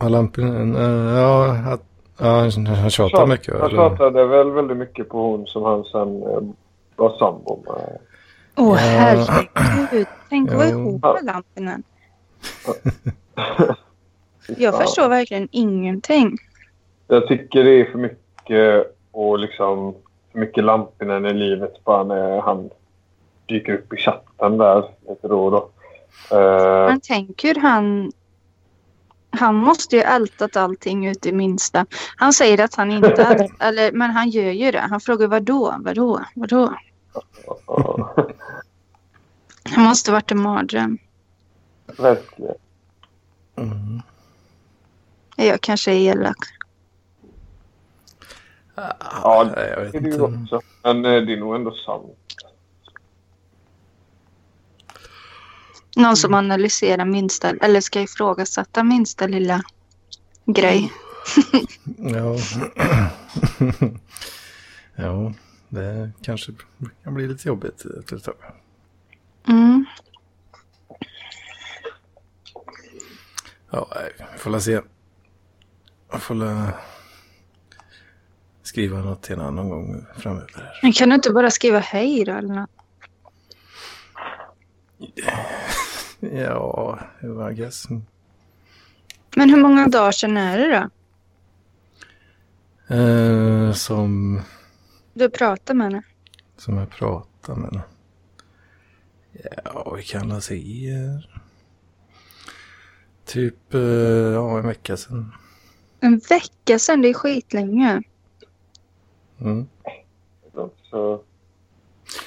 [0.00, 1.82] Ja, lampan, eh, ja, att,
[2.18, 3.60] ja, han- han tjatar mycket.
[3.60, 6.40] Han tjatade väl väldigt mycket på hon som han sen eh,
[6.96, 7.98] var sambo med.
[8.56, 8.76] Åh, Ja.
[8.76, 10.06] herregud.
[10.28, 11.82] Tänk att vara ihop med Lampinen.
[14.56, 16.36] Jag förstår verkligen ingenting.
[17.08, 19.94] Jag tycker det är för mycket och liksom
[20.32, 22.70] för mycket Lampinen i livet bara när han
[23.46, 25.70] dyker upp i chatten där lite då och då.
[26.36, 28.12] Eh, Men tänk hur han...
[29.30, 31.86] Han måste ju ältat allting ut i minsta.
[32.16, 34.80] Han säger att han inte ältat, eller men han gör ju det.
[34.80, 36.74] Han frågar vadå, vadå, vadå?
[39.62, 40.98] Det måste varit en mardröm.
[41.98, 42.54] verkligen.
[43.56, 44.02] Mm.
[45.36, 46.36] Jag kanske är elak.
[48.74, 50.20] Ja, vet Det är inte.
[50.20, 50.60] också.
[50.82, 52.16] Men eh, det är nog ändå sant.
[55.96, 59.62] Någon som analyserar minsta, eller ska ifrågasätta minsta lilla
[60.44, 60.92] grej.
[61.96, 62.36] Ja.
[64.96, 65.32] ja,
[65.76, 66.52] det kanske
[67.04, 68.34] kan bli lite jobbigt efter ett tag.
[69.48, 69.84] Mm.
[73.70, 73.88] Ja,
[74.32, 74.80] vi får la se.
[76.10, 76.72] Jag får la...
[78.62, 80.78] skriva något till en annan gång framöver.
[80.82, 82.70] Men kan du inte bara skriva hej då eller något?
[86.20, 86.98] Ja,
[87.50, 87.86] I guess.
[89.36, 90.88] Men hur många dagar sedan är det då?
[92.94, 94.40] Eh, som,
[95.18, 96.02] Du pratar med henne?
[96.56, 97.80] som jag pratade med.
[99.64, 100.90] Ja, vi kan väl se.
[103.24, 105.32] Typ eh, ja, en vecka sedan.
[106.00, 108.02] En vecka sedan, det är skitlänge.
[109.40, 109.66] Mm.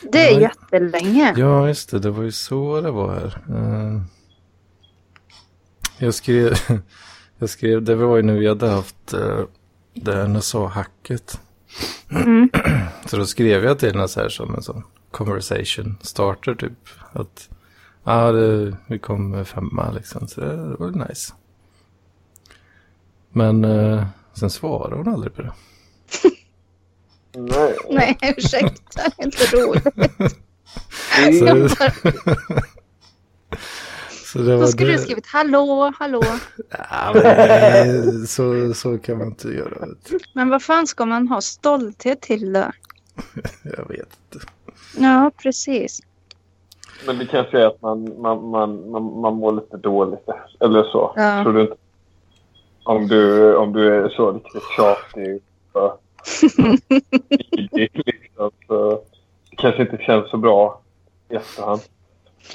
[0.02, 0.40] Det är Ja.
[0.42, 1.34] jättelänge.
[1.38, 2.00] Ja, just det.
[2.00, 3.42] Det var ju så det var här.
[3.50, 4.02] Eh,
[5.98, 6.54] jag skrev,
[7.38, 9.46] jag skrev, det var ju när vi hade haft uh,
[9.94, 11.40] det här NSA-hacket.
[12.12, 12.50] Mm.
[13.06, 16.90] Så då skrev jag till henne så här som en sån conversation starter typ.
[17.12, 17.50] Att
[18.04, 20.28] ja, det, vi kom femma liksom.
[20.28, 21.34] Så det, var nice.
[23.30, 25.54] Men eh, sen svarade hon aldrig på det.
[27.34, 27.78] nej.
[27.90, 29.02] Nej, ursäkta.
[29.18, 30.34] Det är inte roligt.
[31.40, 31.76] Så
[34.44, 34.98] det Då skulle det.
[34.98, 36.22] du skrivit hallå, hallå.
[36.70, 39.88] Ja, men, nej, så, så kan man inte göra.
[40.34, 42.66] Men vad fan ska man ha stolthet till då?
[43.64, 44.00] Jag vet
[44.34, 44.46] inte.
[44.98, 46.00] Ja, precis.
[47.06, 50.26] Men det kanske är att man, man, man, man, man mår lite dåligt.
[50.60, 51.14] Eller så.
[51.16, 51.44] Ja.
[51.44, 51.76] Tror du inte?
[52.84, 55.42] Om du, om du är så riktigt tjatig.
[57.72, 59.02] Liksom, så
[59.50, 60.82] det kanske inte känns så bra
[61.30, 61.82] i efterhand.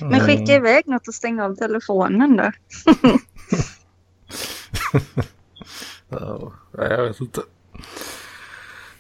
[0.01, 2.53] Men skicka iväg något och stäng av telefonen då.
[6.09, 7.43] Ja, jag vet inte.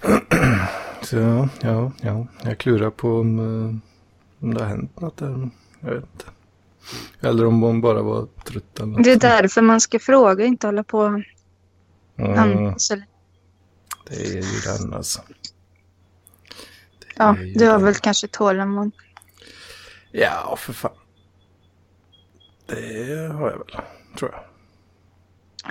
[1.03, 2.27] Så ja, ja, ja.
[2.43, 5.51] Jag klurar på om, eh, om det har hänt något där.
[5.81, 6.25] Jag vet inte.
[7.21, 9.05] Eller om hon bara var trött eller något.
[9.05, 11.23] Det är därför man ska fråga, inte hålla på
[12.17, 12.75] Mm,
[14.09, 15.23] det är ju den alltså.
[16.99, 18.93] Det Ja, du har väl kanske tålamod.
[20.17, 20.93] Ja, för fan.
[22.67, 23.77] Det har jag väl,
[24.19, 24.41] tror jag.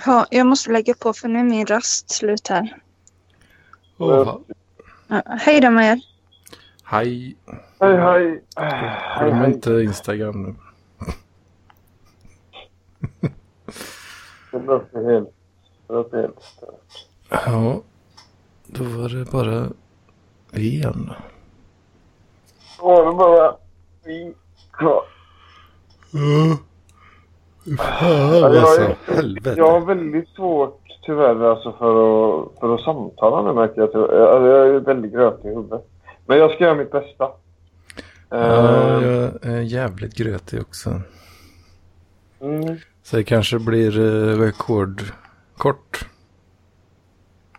[0.06, 2.76] Ja, jag måste lägga på för nu är min rast slut här.
[3.98, 4.44] Fan.
[5.08, 6.00] Ja, hej då med er.
[6.84, 7.36] Hej.
[7.80, 8.44] Hej, hej.
[8.56, 9.52] Hej, Glöm hej.
[9.52, 10.54] inte Instagram nu.
[14.50, 15.34] Det låter helt...
[15.86, 17.06] Det låter helt stört.
[17.28, 17.82] Ja,
[18.66, 19.68] då var det bara
[20.50, 21.12] vi igen.
[22.80, 23.56] Åh, det bara
[24.72, 25.02] kvar.
[27.78, 29.54] Fan jag alltså, helvete.
[29.58, 31.88] Jag har väldigt svårt tyvärr alltså för
[32.42, 33.84] att, för att samtala nu märker jag.
[33.96, 35.86] Alltså, jag är väldigt grötig i huvudet.
[36.26, 37.28] Men jag ska göra mitt bästa.
[38.28, 41.00] Ja, Eh, jag är jävligt grötig också.
[42.40, 46.08] mm, Så det kanske blir eh, rekordkort.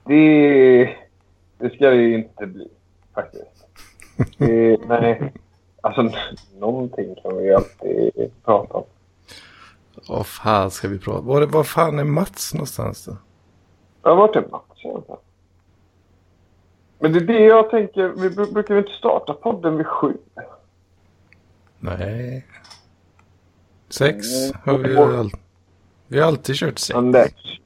[0.06, 0.84] det,
[1.58, 2.68] det ska det ju inte bli
[3.16, 3.66] faktiskt.
[4.38, 5.34] Det, nej,
[5.86, 6.18] alltså
[6.60, 8.84] någonting kan vi ju alltid prata om.
[10.08, 13.18] Vad fan ska vi prata Var, var fan är Mats någonstans då?
[14.04, 15.20] Jag har varit en match egentligen.
[17.00, 20.18] Men det är det jag tänker, vi bru- brukar vi inte starta podden vid sju?
[21.80, 22.46] Nej.
[23.90, 24.54] Sex Mm.
[24.66, 25.32] har vi ju all...
[26.08, 26.96] Vi har alltid kört sex.
[26.98, 27.60] Anders.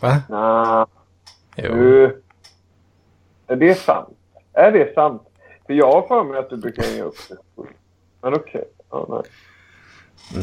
[0.00, 0.22] Va?
[0.28, 0.86] Nej.
[1.56, 1.74] Jo.
[1.74, 2.22] Du,
[3.46, 4.16] är det sant?
[4.52, 5.22] Är det sant?
[5.68, 7.38] För jag har för mig att du brukar hänga upp dig.
[8.22, 8.64] Men okej.
[8.90, 9.22] Ja, nej.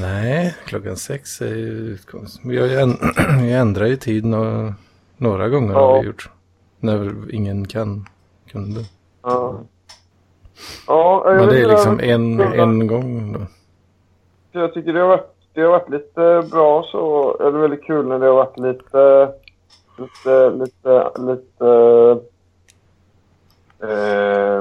[0.02, 2.40] Nej, klockan sex är ju utgångs...
[2.46, 2.98] Vi har ju änd...
[3.42, 4.74] vi ändrar ju tid nå...
[5.18, 6.00] några gånger har Ja.
[6.02, 6.30] vi gjort.
[6.80, 8.06] När ingen kan,
[8.48, 8.82] kunde.
[9.24, 9.60] Ja.
[10.88, 13.40] Ja, jag Men det är liksom jag- en, en gång då.
[14.52, 17.38] Jag tycker det har varit, det har varit lite bra så.
[17.40, 19.32] Eller väldigt kul när det har varit lite...
[19.98, 21.66] Lite, lite, lite...
[23.80, 24.60] Eh,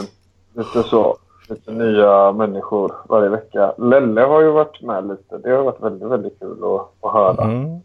[0.55, 1.19] lite så.
[1.49, 3.75] Lite nya människor varje vecka.
[3.79, 5.38] Lelle har ju varit med lite.
[5.38, 7.45] Det har varit väldigt, väldigt kul att, att höra.
[7.45, 7.81] Mm.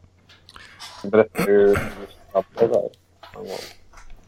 [1.01, 1.75] Han berättar ju
[2.55, 2.89] det där.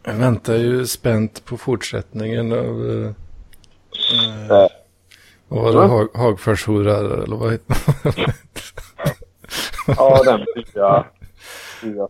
[0.03, 2.89] Jag väntar ju spänt på fortsättningen av...
[2.89, 3.11] Eh,
[5.47, 5.87] vad var det?
[5.87, 8.33] Hag, Hagforshorar eller vad heter det?
[9.97, 11.05] Ja, den nya...
[11.83, 12.07] nya.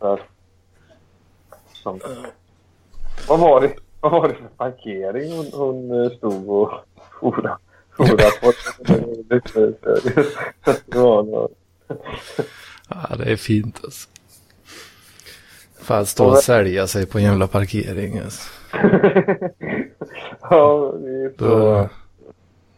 [1.82, 2.00] Som,
[3.28, 3.74] vad, var det,
[4.10, 6.70] vad var det för parkering hon, hon eh, stod och
[7.20, 7.56] forade
[7.96, 8.52] forade på?
[12.88, 14.08] Ja, det är fint alltså.
[15.80, 18.50] Fan, stå och sälja sig på en jävla parkering alltså.
[20.40, 21.32] Ja, det är.
[21.36, 21.88] Då,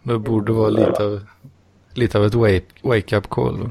[0.02, 1.20] då borde vara lite av,
[1.94, 3.70] lite av ett wake, wake call.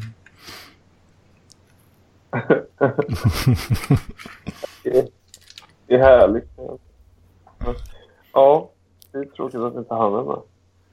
[5.87, 6.49] Det är härligt.
[8.33, 8.69] Ja,
[9.11, 10.39] det är tråkigt att inte han är med.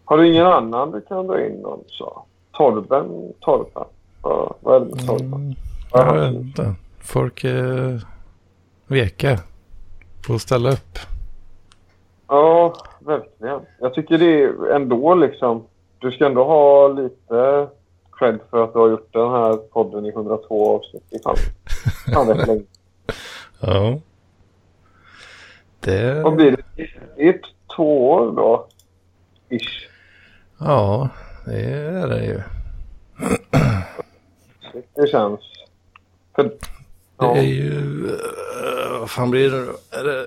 [0.05, 2.25] Har du ingen annan du kan dra in någon så?
[2.53, 3.85] Torben, Torben.
[4.23, 5.35] Ja, vad är det med Torben?
[5.35, 5.55] Mm,
[5.93, 6.75] jag vet inte.
[7.01, 8.05] Folk är
[8.87, 9.39] veka
[10.27, 10.99] på att ställa upp.
[12.29, 13.61] Ja, verkligen.
[13.81, 15.65] Jag tycker det är ändå liksom...
[15.99, 17.69] Du ska ändå ha lite
[18.13, 21.23] cred för att du har gjort den här podden i 102 avsnitt.
[21.23, 21.37] Fan,
[22.15, 22.63] fan rätt länge.
[23.61, 23.99] Ja.
[25.85, 26.23] Det...
[26.23, 26.87] Vad blir det?
[27.17, 27.41] Det är
[27.77, 28.67] två år då?
[29.51, 29.89] Ish.
[30.59, 31.09] Ja,
[31.47, 32.41] det är det ju.
[34.95, 35.41] Det känns...
[36.37, 36.57] För, Det
[37.19, 37.37] ja.
[37.37, 38.07] är ju...
[38.07, 39.73] eh, vad fan blir det då?
[39.99, 40.27] Är det...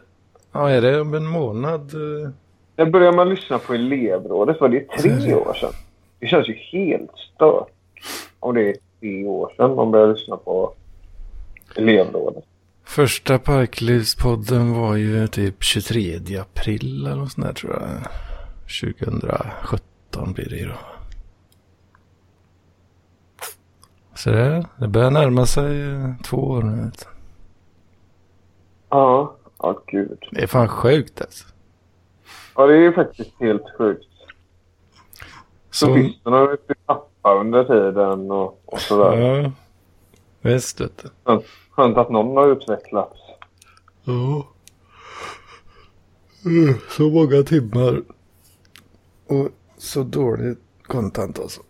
[0.52, 1.94] Ja, är det om en månad?
[1.94, 2.30] eh?
[2.76, 4.62] När började man lyssna på elevrådet?
[4.62, 5.72] Var det tre år sedan?
[6.20, 7.68] Det känns ju helt stört.
[8.40, 10.74] Om det är tre år sedan man började lyssna på
[11.76, 12.44] elevrådet.
[12.88, 18.02] Första Parklivspodden var ju typ 23 april eller något sånt där tror jag.
[18.94, 20.78] 2017 blir det ju då.
[24.16, 26.84] Så det, det börjar närma sig eh, två år nu.
[26.84, 27.08] vet.
[28.90, 30.26] Ja, ja gud.
[30.32, 31.46] Det är fan sjukt alltså.
[32.56, 34.08] Ja, det är faktiskt helt sjukt.
[35.72, 39.18] Så, Sofisterna har ju tappat under tiden och, och sådär.
[39.18, 39.52] ja,
[40.42, 41.10] visst vet du.
[41.24, 41.46] Skönt,
[41.78, 43.20] skönt att någon har utvecklats.
[44.04, 44.48] Ja.
[46.46, 48.02] Mm, Så många timmar.
[49.28, 51.62] Och så dåligt content alltså.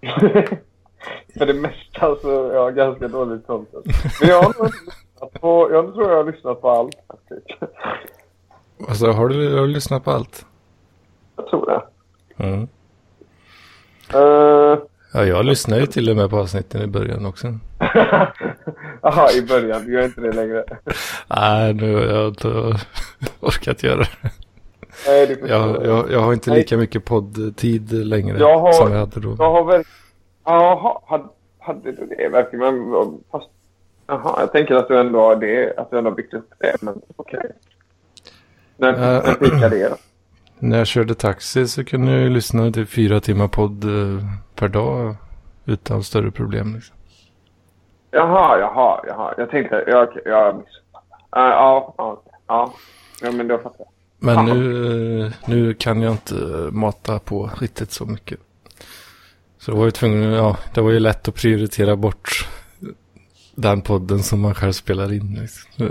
[1.38, 3.86] För det mesta så jag har ganska dåligt content.
[4.20, 7.62] Men jag har nog lyssnat på, jag tror jag har lyssnat på allt faktiskt.
[8.88, 10.46] Alltså har du, har du lyssnat på allt?
[11.36, 11.82] Jag tror det.
[12.44, 12.68] Mm.
[14.14, 14.78] Uh,
[15.12, 17.46] Ja, jag lyssnade ju till och med på avsnitten i början också.
[19.02, 19.84] Jaha, i början.
[19.86, 20.64] Du gör inte det längre.
[21.28, 22.78] Nej, nu har jag inte
[23.40, 24.08] orkat göra det.
[25.06, 28.98] Nej, det Jag, jag, jag har inte lika mycket poddtid längre Jag har- som jag
[28.98, 29.36] hade då.
[29.38, 29.82] Jag har väl...
[30.44, 31.24] Jaha, hade,
[31.58, 32.92] hade du det verkligen?
[33.30, 33.46] Fast...
[34.06, 35.74] Jaha, jag tänker att du ändå har det.
[35.78, 36.76] Att du ändå har byggt upp det.
[36.80, 37.50] Men okej.
[38.76, 38.98] När, Äh.
[38.98, 39.96] när fick det då?
[40.58, 44.68] När jag körde taxi så kunde jag ju lyssna till fyra timmar podd eh, per
[44.68, 45.16] dag
[45.64, 46.74] utan större problem.
[46.74, 46.96] Liksom.
[48.10, 49.34] Jaha, jaha, jaha.
[49.38, 49.84] Jag tänkte...
[49.86, 50.54] Jag, jag.
[50.56, 50.62] Uh,
[51.30, 52.74] ja, ja, ja.
[53.22, 53.88] Ja, men då fattar jag.
[54.18, 56.34] Men nu, eh, nu kan jag inte
[56.72, 58.40] mata på riktigt så mycket.
[59.58, 62.48] Så då var jag tvungen, ja, det var ju lätt att prioritera bort
[63.54, 65.38] den podden som man själv spelar in.
[65.40, 65.88] Liksom.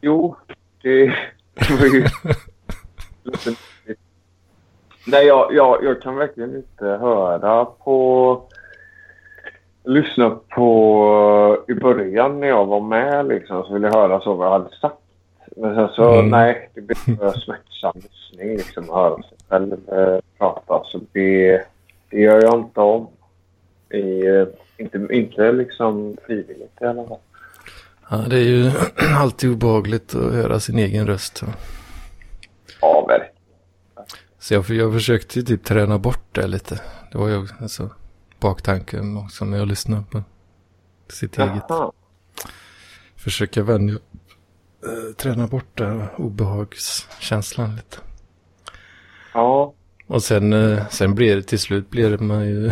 [0.00, 0.36] Jo,
[0.82, 1.06] det,
[1.54, 2.06] det var ju.
[5.06, 8.42] Nej, jag, jag, jag kan verkligen inte höra på...
[9.84, 11.64] Lyssna på...
[11.68, 14.76] I början när jag var med liksom, så ville jag höra så vad jag hade
[14.80, 14.96] sagt.
[15.56, 16.30] Men sen så, Mm.
[16.30, 20.82] nej, det blev för smärtsam lyssning liksom att höra sig själv eh, prata.
[20.84, 21.62] Så det,
[22.10, 23.06] det gör jag inte om.
[23.90, 27.18] I, eh, inte, inte liksom frivilligt i alla fall.
[28.10, 28.70] Ja, det är ju
[29.20, 31.36] alltid obehagligt att höra sin egen röst.
[31.36, 31.46] Så,
[32.84, 33.34] Ja, verkligen.
[34.38, 36.80] så jag, jag försökte ju typ träna bort det lite.
[37.12, 37.90] Det var ju alltså,
[38.40, 40.22] baktanken också när jag lyssnade på
[41.08, 41.64] sitt eget.
[41.68, 41.92] Jaha.
[43.16, 47.96] Försöka vänja, eh, träna bort den obehagskänslan lite.
[49.34, 49.74] Ja.
[50.06, 52.70] Och sen, eh, sen blir det till slut blir man ju,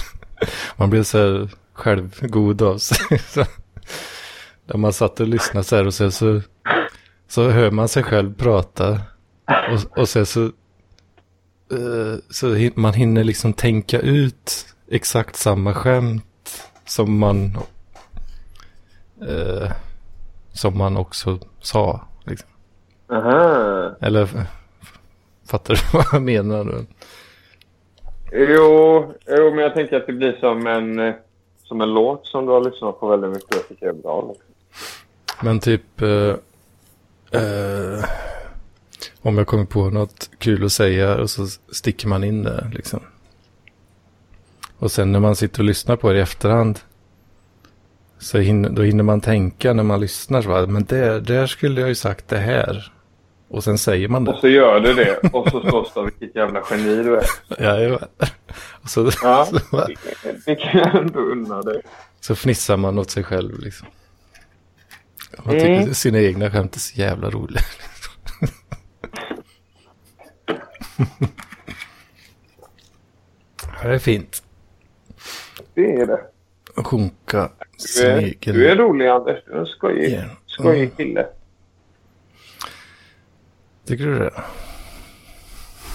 [0.76, 3.20] man blir så här självgod av sig.
[4.66, 6.40] När man satt och lyssnade så här och sen så,
[7.28, 9.00] så hör man sig själv prata.
[9.46, 17.18] Och, och sen så, eh, så man hinner liksom tänka ut exakt samma skämt som
[17.18, 17.56] man,
[19.28, 19.70] eh,
[20.52, 22.00] som man också sa.
[22.24, 22.48] Liksom.
[23.10, 23.96] Aha.
[24.00, 24.28] Eller
[25.50, 26.64] fattar du vad jag menar?
[26.64, 26.86] nu?
[28.32, 31.14] Jo, jo, men jag tänker att det blir som en,
[31.62, 34.28] som en låt som du har lyssnat på väldigt mycket och tycker är bra.
[34.28, 34.54] Liksom.
[35.42, 36.34] Men typ eh,
[37.40, 38.04] eh,
[39.24, 43.00] om jag kommer på något kul att säga och så sticker man in det liksom.
[44.78, 46.80] Och sen när man sitter och lyssnar på det i efterhand
[48.18, 51.80] så hinner, då hinner man tänka när man lyssnar så bara, men där, där skulle
[51.80, 52.92] jag ju sagt det här.
[53.48, 54.40] Och sen säger man Och det.
[54.40, 57.24] så gör du det och så slåss du vilket jävla geni du är.
[57.58, 57.98] Ja,
[58.82, 59.94] och så, Ja, så, det,
[60.46, 61.80] det kan jag ändå unna dig.
[62.20, 63.86] så fnissar man åt sig själv liksom.
[65.44, 65.94] Man tycker Mm.
[65.94, 67.62] sina egna skämt är så jävla roliga.
[73.82, 74.42] det är fint.
[75.74, 76.20] Det är det.
[76.82, 77.50] Sjunka
[77.96, 79.44] Du är, du är rolig Anders.
[79.46, 80.04] Du är skojig.
[80.08, 80.30] igen.
[80.46, 80.96] Skojig Mm.
[80.96, 81.26] kille.
[83.84, 84.30] Tycker du det?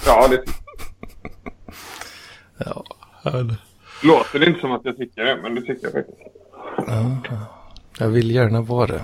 [0.05, 0.43] Ja, det
[2.57, 2.83] Ja.
[3.23, 3.57] det-
[4.03, 6.17] låter inte som att jag tycker det, men det tycker jag faktiskt.
[6.87, 7.17] ja.
[7.97, 9.01] Jag vill gärna vara det.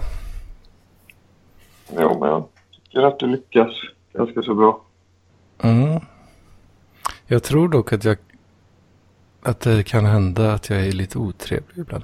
[2.00, 3.70] Jo, men jag tycker att du lyckas
[4.14, 4.82] ganska så bra.
[5.64, 6.00] Mm.
[7.28, 8.18] Jag tror dock att jag
[9.44, 12.04] att det kan hända att jag är lite otrevlig ibland.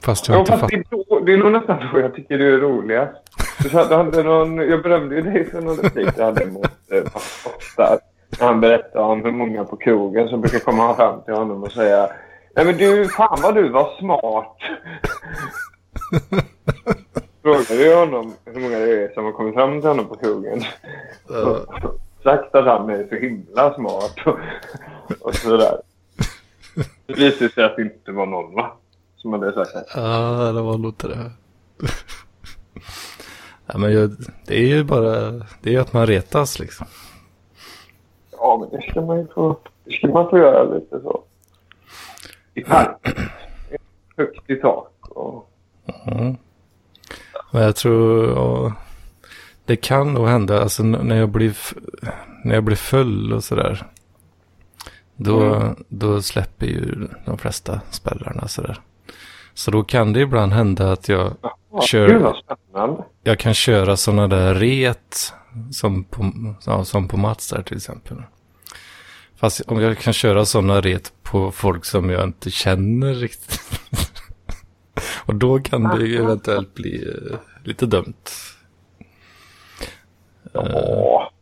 [0.00, 0.76] Fast jag Ja, inte fast fattar.
[0.76, 3.14] det, är då, det är nog nästan då jag tycker du är roligast.
[3.62, 7.04] Du, hade någon, jag berömde ju dig för någon replik du hade mot eh.
[8.40, 11.72] När han berättade om hur många på krogen som brukar komma fram till honom och
[11.72, 12.10] säga
[12.56, 14.56] Nej men du, fan vad du var smart.
[17.44, 20.62] Frågade jag honom hur många det är som har kommit fram till honom på krogen.
[21.28, 21.74] Och
[22.22, 24.14] sagt att han är så himla smart.
[24.26, 24.38] Och,
[25.20, 25.80] och sådär.
[27.06, 28.72] Det visade sig att det inte var någon va?
[29.16, 29.84] Som hade sagt det.
[29.94, 31.30] Ja, det var nog det.
[33.66, 34.10] ja, men jag,
[34.46, 36.86] det är ju bara det är ju att man retas liksom.
[38.32, 41.22] Ja, men det ska man ju få, det ska man få göra lite så.
[42.54, 43.08] I takt.
[44.16, 44.90] Högt i tak.
[45.00, 45.50] Och,
[46.06, 46.36] Mm.
[47.54, 48.72] Men jag tror ja,
[49.64, 51.56] det kan nog hända alltså när jag blir
[52.44, 53.86] när jag blir full och sådär.
[55.16, 55.84] Då, Mm.
[55.88, 58.80] då släpper ju de flesta spellarna sådär.
[59.54, 61.32] Så då kan det ibland hända att jag
[61.72, 62.34] ja, Kör.
[63.22, 65.32] Jag kan köra sådana där ret
[65.70, 66.32] som på,
[66.66, 68.22] ja, som på Mats där till exempel.
[69.36, 73.60] Fast om jag kan köra sådana ret på folk som jag inte känner riktigt.
[75.26, 78.14] Och då kan det ju eventuellt bli eh, lite dumt.
[80.52, 81.32] Ja.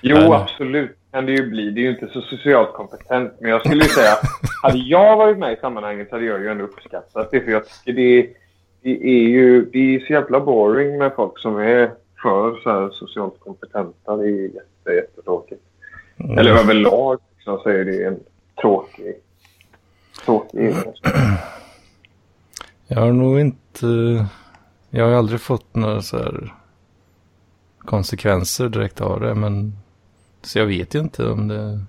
[0.00, 1.70] Jo, men- absolut kan det ju bli.
[1.70, 3.32] Det är ju inte så socialt kompetent.
[3.40, 4.12] Men jag skulle ju säga,
[4.62, 7.40] hade jag varit med i sammanhanget så hade jag ju ändå uppskattat det.
[7.40, 8.28] För jag tycker det,
[8.82, 11.90] det är ju det är så jävla boring med folk som är
[12.22, 14.16] för så här socialt kompetenta.
[14.16, 15.62] Det är jätte, jättetråkigt.
[16.38, 18.20] Eller överlag liksom, så är det en
[18.60, 19.14] tråkig,
[20.24, 21.12] tråkig egenskap.
[22.92, 23.86] Jag har nog inte,
[24.90, 26.54] jag har aldrig fått några så här
[27.78, 29.34] konsekvenser direkt av det.
[29.34, 29.78] Men
[30.42, 31.80] så jag vet ju inte om det,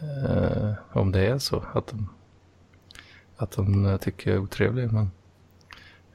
[0.00, 1.64] eh, om det är så.
[1.72, 2.08] Att de,
[3.36, 4.92] att de tycker jag är otrevlig.
[4.92, 5.10] Men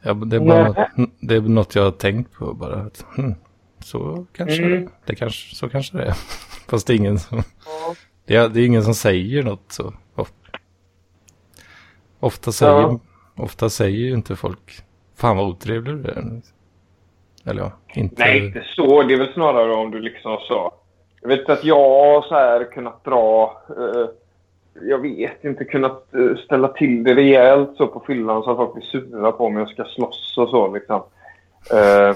[0.01, 2.81] ja, det, är bara något, det är något jag har tänkt på bara.
[2.81, 3.35] Att, hmm,
[3.79, 4.85] så kanske Mm.
[4.85, 6.13] det, det kanske, så kanske det är.
[6.67, 7.43] Fast det är ingen som,
[8.25, 9.93] det är, det är ingen som säger något så.
[10.15, 10.59] Ofta,
[12.19, 12.99] ofta säger, Ja.
[13.37, 14.71] Ofta säger ju inte folk,
[15.15, 16.41] fan vad otrevlig du är.
[17.45, 18.15] Eller ja, inte.
[18.23, 19.03] Nej, inte så.
[19.03, 20.71] Det är väl snarare om du liksom så...
[21.21, 23.57] Jag vet att jag så här kunnat dra...
[23.69, 24.09] Eh,
[24.81, 28.73] jag vet inte, kunnat eh, ställa till det rejält så på fyllan så att folk
[28.73, 31.01] blir sura på mig och ska slåss och så liksom.
[31.73, 32.15] Eh,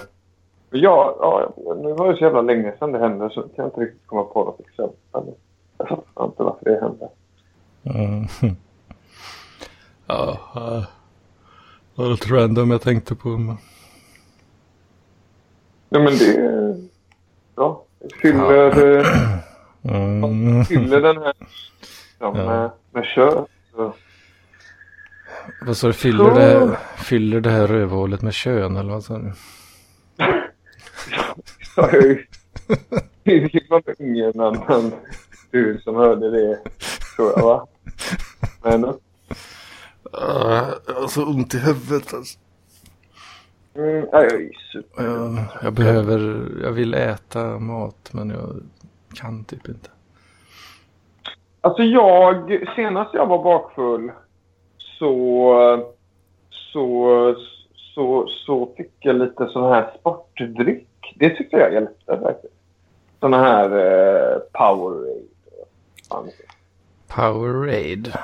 [0.69, 1.53] ja, ja,
[1.83, 4.23] nu var det så jävla länge sedan det hände så kan jag inte riktigt komma
[4.23, 5.33] på något exempel.
[5.77, 7.09] Jag fattar inte varför det hände.
[7.83, 8.27] Mm.
[10.07, 10.83] Ja, uh,
[11.95, 13.29] det var lite random jag tänkte på.
[13.29, 13.57] Men...
[15.89, 16.77] Nej men det...
[17.55, 17.85] Ja,
[18.21, 19.05] fyller, eh,
[19.83, 20.65] Mm.
[20.65, 21.33] fyller den här
[22.19, 22.45] ja, Ja.
[22.45, 23.47] med, med kött.
[25.61, 29.33] Vad sa du, fyller det, fyller det här rövhålet med kön eller vad sa du?
[31.93, 32.25] ju.
[33.23, 34.91] Det var ingen annan
[35.51, 36.59] du som hörde det,
[37.15, 37.67] tror jag va?
[38.63, 38.81] Men
[40.17, 42.39] Uh, jag har så ont i huvudet alltså.
[43.75, 44.51] mm, ja, jag.
[44.97, 48.55] Jag, jag behöver, jag vill äta mat men jag
[49.15, 49.89] kan typ inte.
[51.61, 54.11] Alltså jag, senast jag var bakfull
[54.77, 55.85] så,
[56.49, 57.35] så,
[57.95, 60.87] så, så fick jag lite sån här sportdryck.
[61.15, 62.53] Det tyckte jag hjälpte faktiskt.
[63.19, 65.21] Såna här eh, Powerade.
[67.07, 68.19] Powerade.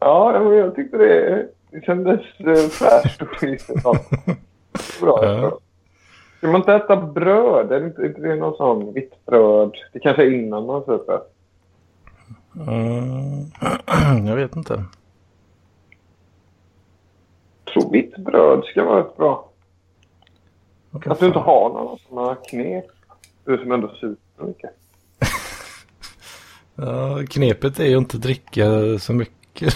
[0.00, 3.66] Ja, jag tyckte det, det kändes eh, fräscht och skit.
[5.00, 5.24] Bra.
[5.24, 5.58] Ja.
[6.38, 7.72] Ska man inte äta bröd?
[7.72, 9.72] Är det inte, inte det någon sån vitt bröd?
[9.92, 11.20] Det kanske är innan man super.
[12.68, 14.26] Mm.
[14.26, 14.84] jag vet inte.
[17.64, 19.50] Jag tror vitt bröd ska vara rätt bra.
[21.06, 22.86] Att du inte har några sådana knep.
[23.44, 24.70] Du som ändå super mycket.
[26.76, 28.64] Ja, knepet är ju inte dricka
[28.98, 29.74] så mycket.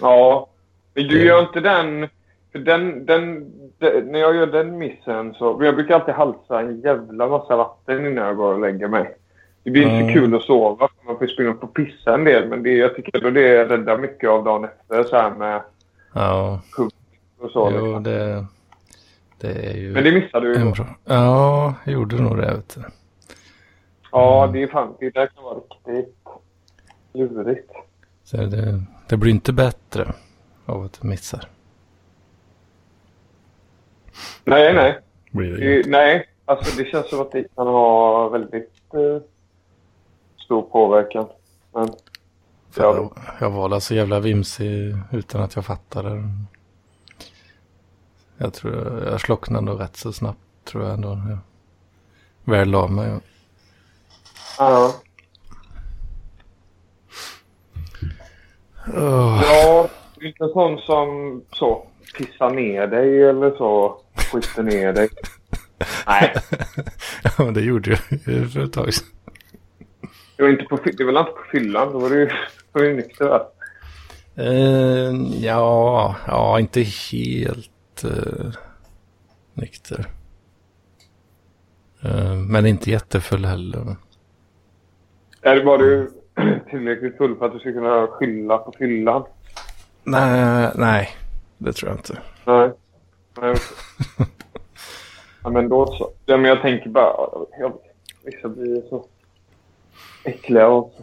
[0.00, 0.48] Ja,
[0.94, 2.08] men du gör inte den...
[2.52, 4.12] För den, den, den...
[4.12, 5.58] När jag gör den missen så...
[5.64, 9.16] Jag brukar alltid halsa en jävla massa vatten innan jag går och lägger mig.
[9.62, 10.12] Det blir inte Mm.
[10.14, 10.88] kul att sova.
[11.06, 12.48] Man får springa upp och pissa en del.
[12.48, 15.04] Men det, jag tycker ändå det räddar mycket av dagen efter.
[15.04, 15.62] Så här med
[16.14, 16.60] Ja,
[17.38, 17.70] och så.
[17.74, 18.02] jo, liksom.
[18.02, 18.46] det,
[19.40, 20.72] det är ju Men det missade du ju.
[21.04, 22.54] Ja, jag gjorde nog det.
[22.54, 22.80] Vet du.
[24.16, 24.94] Ja, det är fan.
[25.00, 26.16] Det där kan vara riktigt
[27.12, 27.70] lurigt.
[28.24, 30.12] Så det, det blir inte bättre
[30.66, 31.48] av att du missar.
[34.44, 35.00] Nej, nej.
[35.30, 35.82] Blir det.
[35.82, 39.22] Det, nej, alltså det känns som att det kan ha väldigt eh,
[40.44, 41.26] stor påverkan.
[41.72, 41.88] Men
[42.70, 46.22] För jag, jag var så jävla vimsig utan att jag fattade.
[48.36, 51.08] Jag tror jag, jag slocknade ändå rätt så snabbt tror jag ändå.
[51.28, 51.38] Jag
[52.52, 53.20] väl la mig.
[54.58, 54.94] Ja.
[58.94, 59.88] Åh, Ja,
[60.20, 61.86] inte sån som så
[62.18, 64.00] pissar ner dig eller så.
[64.32, 65.08] Skiter ner dig.
[66.06, 66.34] Nej,
[67.22, 69.06] ja, men det gjorde jag ju för ett tag sedan.
[70.36, 71.92] det var inte på, det var inte på fyllan.
[71.92, 72.30] Då var du
[72.72, 73.46] du nykter va?
[74.34, 75.12] Eh,
[75.44, 78.52] ja, ja, inte helt eh,
[79.54, 80.06] nykter.
[82.02, 83.96] Eh, men inte jättefull heller.
[85.42, 86.10] Eller var du
[86.70, 89.24] tillräckligt full för att du skulle kunna skylla på fyllan?
[90.04, 91.08] Nej, nej,
[91.58, 92.18] det tror jag inte.
[92.44, 92.70] Nej.
[93.40, 93.54] Nej
[95.42, 96.10] ja, men då så.
[96.26, 97.12] Ja, men jag tänker bara...
[97.60, 97.72] Jag,
[98.24, 99.04] vissa blir så
[100.24, 101.02] äckliga också.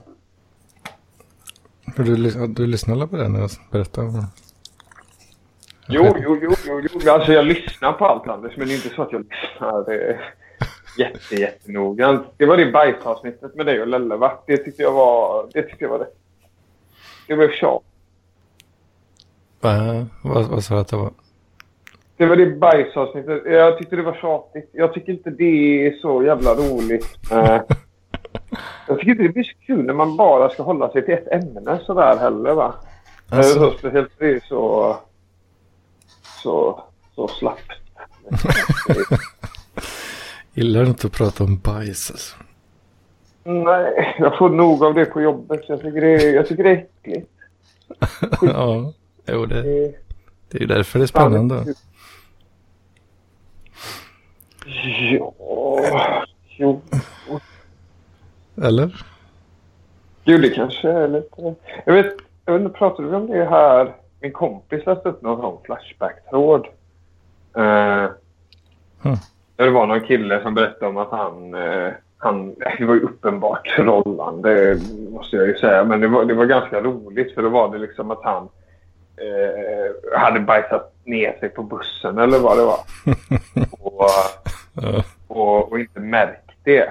[1.95, 4.07] Du, du, du lyssnade på den när jag berättade?
[4.07, 4.25] om-
[5.88, 7.11] Jo, jo, jo, jo, jo.
[7.11, 9.84] Alltså jag lyssnar på allt Anders, men det är inte så att jag lyssnar
[10.97, 12.27] jätte, jättenoggrant.
[12.37, 14.39] Det var det bajsavsnittet med dig och Lelle va?
[14.47, 16.17] Det tyckte jag var, det tyckte jag var rätt.
[17.27, 17.83] Det var tjat.
[19.61, 20.05] Va?
[20.23, 21.11] Vad, vad sa du att det var?
[22.17, 23.41] Det var det bajsavsnittet.
[23.45, 24.69] Jag tyckte det var tjatigt.
[24.71, 27.17] Jag tycker inte det är så jävla roligt.
[27.31, 27.61] Eh,
[28.87, 31.31] jag tycker inte det blir så kul när man bara ska hålla sig till ett
[31.31, 32.73] ämne sådär heller va?
[33.29, 34.95] Alltså, Så speciellt det är så,
[36.43, 36.83] så,
[37.15, 37.71] så slappt.
[40.54, 42.36] gillar du inte att prata om bajs alltså?
[43.43, 45.62] Nej, jag får nog av det på jobbet.
[45.68, 47.30] Jag tycker det är, jag tycker det är äckligt.
[48.41, 48.93] ja,
[49.26, 49.93] jo det, Det är
[50.49, 51.66] det är ju därför det är spännande.
[54.66, 56.26] Ja,
[56.58, 56.82] jo.
[58.62, 59.06] Eller?
[60.24, 61.56] Jo, det kanske är lite...
[61.86, 63.95] Jag vet, jag vet inte, pratade vi om det här?
[64.20, 66.68] Min kompis läste upp någon sån Flashback-tråd.
[67.58, 68.10] Eh,
[69.01, 69.18] Hmm.
[69.56, 71.54] Det var någon kille som berättade om att han...
[71.54, 74.78] Eh, han det var ju uppenbart trollande,
[75.12, 75.84] måste jag ju säga.
[75.84, 78.49] Men det var, det var ganska roligt, för då var det liksom att han
[79.18, 82.80] eh, hade bajsat ner sig på bussen eller vad det var.
[83.82, 84.10] och,
[85.28, 86.89] och, och inte märkt det.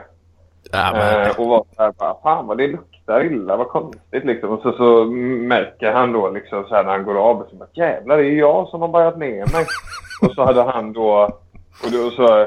[0.73, 4.25] Ja, men, Eh, och var så här bara, fan vad det luktar illa, vad konstigt
[4.25, 4.51] liksom.
[4.51, 7.57] Och så, så märker han då liksom så här när han går av och så
[7.57, 9.67] bara, jävlar det är jag som har bajat ner mig.
[10.23, 11.39] och så hade han då,
[11.85, 12.47] och då så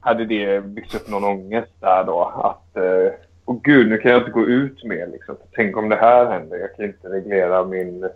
[0.00, 3.12] hade det byggts upp någon ångest där då att, eh,
[3.44, 5.36] och gud nu kan jag inte gå ut mer liksom.
[5.52, 8.08] Tänk om det här händer, jag kan inte reglera min,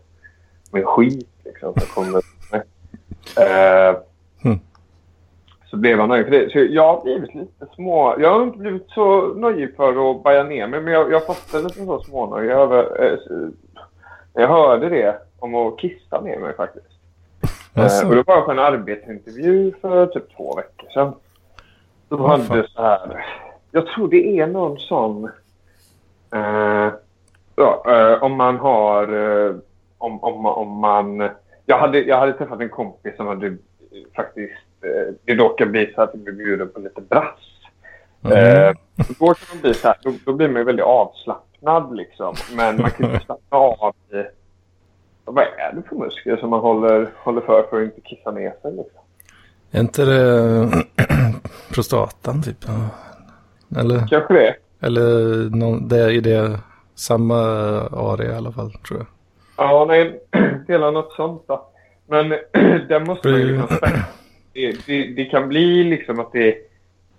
[0.73, 1.75] min skit liksom.
[1.75, 2.23] som kommer
[3.37, 4.01] eh,
[4.43, 4.59] Hmm.
[5.71, 6.53] så blev han nöjd för det.
[6.53, 8.17] Så jag har blivit lite små...
[8.21, 11.23] Jag har inte blivit så nöjd för att baja ner mig, men jag, jag
[11.55, 13.05] en liten så smånöjd över...
[13.05, 13.19] Eh,
[14.35, 16.90] jag hörde det om att kissa ner mig faktiskt.
[17.75, 18.07] Alltså.
[18.07, 21.15] Och det var på en arbetsintervju för typ två veckor sedan.
[22.09, 22.67] Då Vad hade fan.
[22.75, 23.25] så här...
[23.71, 25.25] Jag tror det är någon sån...
[26.35, 26.93] Eh,
[27.57, 29.03] ja, eh, om man har...
[29.03, 29.55] Eh,
[29.99, 31.31] om, om, om man...
[31.67, 33.57] Jag hade, jag hade träffat en kompis som hade
[34.17, 34.53] faktiskt...
[34.85, 37.41] Eh, det råkade bli så att jag blev bjuden på lite brass.
[38.25, 38.37] Mm.
[38.37, 38.75] Eh,
[39.19, 42.35] då kan man bli så här, då, då blir man ju väldigt avslappnad liksom.
[42.57, 44.40] Men man kan inte slappna av i...
[45.35, 48.53] Vad är det för muskler som man håller, håller för för att inte kissa ner
[48.63, 49.01] sig liksom?
[49.71, 50.71] Är inte det
[51.75, 52.57] prostatan typ?
[53.77, 54.55] Eller, Kanske det.
[54.81, 56.59] eller någon, det är i det
[56.95, 57.39] samma
[57.93, 59.07] area i alla fall tror jag.
[59.57, 60.21] Ja, nej,
[60.67, 61.67] dela något sånt då.
[62.07, 62.29] Men
[62.89, 63.77] där måste man ju liksom
[64.53, 66.55] det, det, det kan bli liksom att det...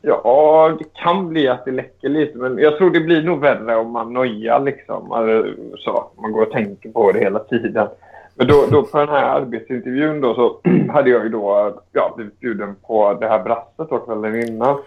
[0.02, 2.38] Ja, det kan bli att det läcker lite.
[2.38, 5.12] Men jag tror det blir nog värre om man nojar liksom.
[5.12, 7.88] Eller så, man går och tänker på det hela tiden.
[8.36, 10.60] Men då, då på den här arbetsintervjun då så
[10.94, 14.78] hade jag ju då ja, blivit bjuden på det här brasset då kvällen innan.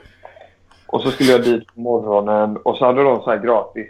[0.87, 3.87] Och så skulle jag dit på morgonen och så hade de så här gratis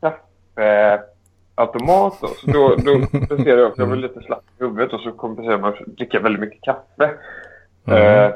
[0.00, 2.28] kaffeautomat då.
[2.28, 5.62] Så då, då kompenserade jag, för jag var lite slapp i huvudet och så kompenserade
[5.62, 7.10] man för att dricka väldigt mycket kaffe.
[7.86, 8.24] Mm.
[8.24, 8.32] Eh,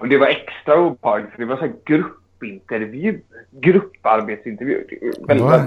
[0.00, 3.20] och det var extra obehagligt för det var så här gruppintervju.
[3.50, 4.84] Grupparbetsintervju.
[5.28, 5.60] Väldigt, Va?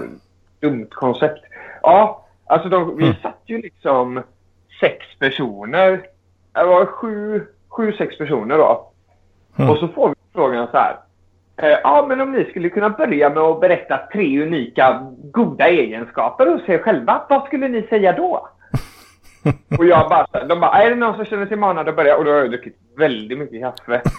[0.59, 1.43] dumt koncept.
[1.81, 3.15] Ja, alltså de, vi Mm.
[3.21, 4.21] satt ju liksom
[4.79, 6.01] sex personer.
[6.53, 8.91] Det var sju, sju sex personer då.
[9.57, 9.69] Mm.
[9.69, 10.95] Och så får vi frågan så här.
[11.57, 16.47] Eh, Ja, men om ni skulle kunna börja med att berätta tre unika goda egenskaper
[16.47, 17.21] hos er själva.
[17.29, 18.47] Vad skulle ni säga då?
[19.77, 22.17] Och jag bara, de bara, är det någon som känner sig manad att börja?
[22.17, 24.01] Och då har jag druckit väldigt mycket kaffe.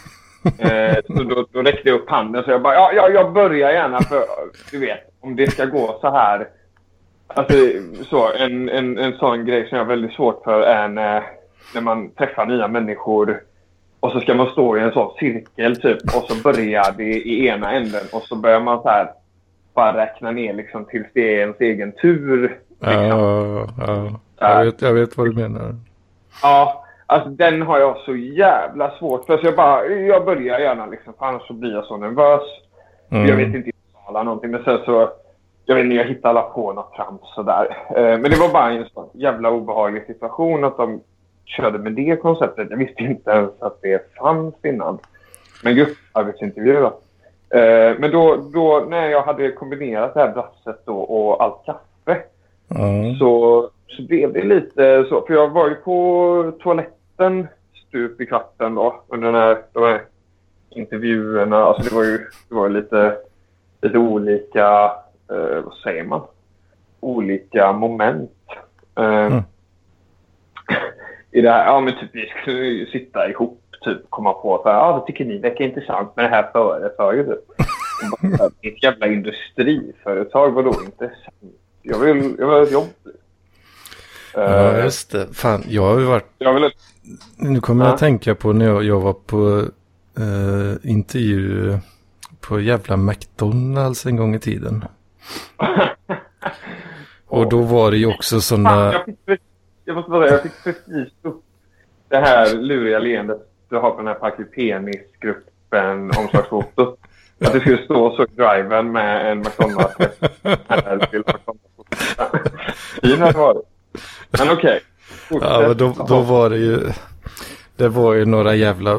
[0.59, 3.70] Eh, så då, då räckte jag upp handen så jag bara, ja, ja, jag börjar
[3.70, 4.25] gärna för,
[4.70, 6.49] du vet, om det ska gå så här.
[7.27, 7.55] Alltså,
[8.11, 11.22] så, en, en, en sån grej som jag har väldigt svårt för är när,
[11.75, 13.41] när man träffar nya människor
[14.01, 17.47] och så ska man stå i en sån cirkel typ och så börjar det i
[17.47, 19.11] ena änden och så börjar man så här
[19.75, 22.59] bara räkna ner liksom tills det är ens egen tur.
[22.93, 24.11] Ja, ja.
[24.39, 25.74] Jag, vet, jag vet vad du menar.
[26.43, 29.39] Ja, alltså den har jag så jävla svårt för.
[29.39, 32.43] Så jag bara, jag börjar gärna liksom för annars så blir jag så nervös.
[33.11, 33.26] Mm.
[33.28, 33.70] Jag vet inte
[34.05, 35.11] uttala någonting men sen så,
[35.64, 37.76] jag vet inte, jag hittade alla på något trams sådär.
[37.97, 41.01] Eh, men det var bara en sån jävla obehaglig situation att de
[41.45, 42.70] körde med det konceptet.
[42.70, 44.99] Jag visste inte ens att det fanns innan.
[45.64, 46.99] Men grupparbetsintervju då.
[47.59, 52.22] Eh, men då, då när jag hade kombinerat det här brasset då och allt kaffe
[53.19, 55.27] Så, så blev det lite så.
[55.27, 57.47] För jag var ju på toaletten
[57.89, 60.03] stup i kvarten då under den här, de här
[60.71, 61.57] intervjuerna.
[61.57, 63.17] Alltså det var ju det var lite,
[63.83, 64.93] lite olika,
[65.31, 66.21] eh, vad säger man?
[67.01, 68.31] Olika moment.
[68.99, 69.43] Eh, Mm.
[71.31, 74.93] I det här, ja men typ vi skulle ju sitta ihop typ komma på ja
[74.93, 77.45] vad tycker ni verkar intressant med det här företaget typ.
[78.39, 81.55] Bara, Ett jävla industriföretag, vadå intressant?
[81.87, 82.89] Jag vill, jag vill ha ett jobb.
[84.35, 85.28] ja, Eh, just det.
[85.35, 86.26] Fan, jag har ju varit...
[86.39, 86.70] jag vill
[87.37, 87.95] Nu kommer jag Ja.
[87.95, 89.59] att tänka på när jag, jag var på
[90.18, 91.78] eh, intervju
[92.41, 94.85] på jävla McDonalds en gång i tiden.
[97.26, 98.93] Och då var det ju också sådana...
[98.93, 99.41] jag, fick,
[99.85, 101.43] jag måste bara säga, jag fick precis upp
[102.09, 106.99] det här luriga leendet du har på den här Parker Penis-gruppen omslagsfotot.
[107.41, 109.95] Att det skulle stå så driven med en McDonalds
[112.18, 112.43] här
[113.01, 113.32] till McDonalds.
[113.32, 113.61] Fin har det.
[114.30, 114.80] Men okej.
[115.30, 116.80] Ja, men då, då var det ju...
[117.76, 118.99] Det var ju några jävla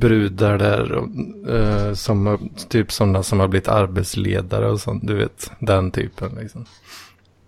[0.00, 1.02] brudar där.
[1.48, 5.06] Eh, som, typ sådana som har blivit arbetsledare och sånt.
[5.06, 6.66] Du vet, den typen liksom.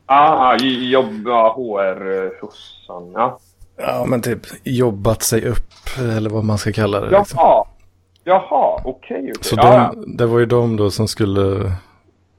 [0.06, 3.12] Ah, ah, jobba HR-tjosan.
[3.14, 3.38] Ja.
[3.76, 7.18] Ja, men typ jobbat sig upp eller vad man ska kalla det.
[7.18, 7.38] Liksom.
[7.40, 7.64] Jaha.
[8.24, 9.18] Jaha, okej.
[9.18, 9.32] okej.
[9.40, 11.72] Så Ja, de, det var ju de då som skulle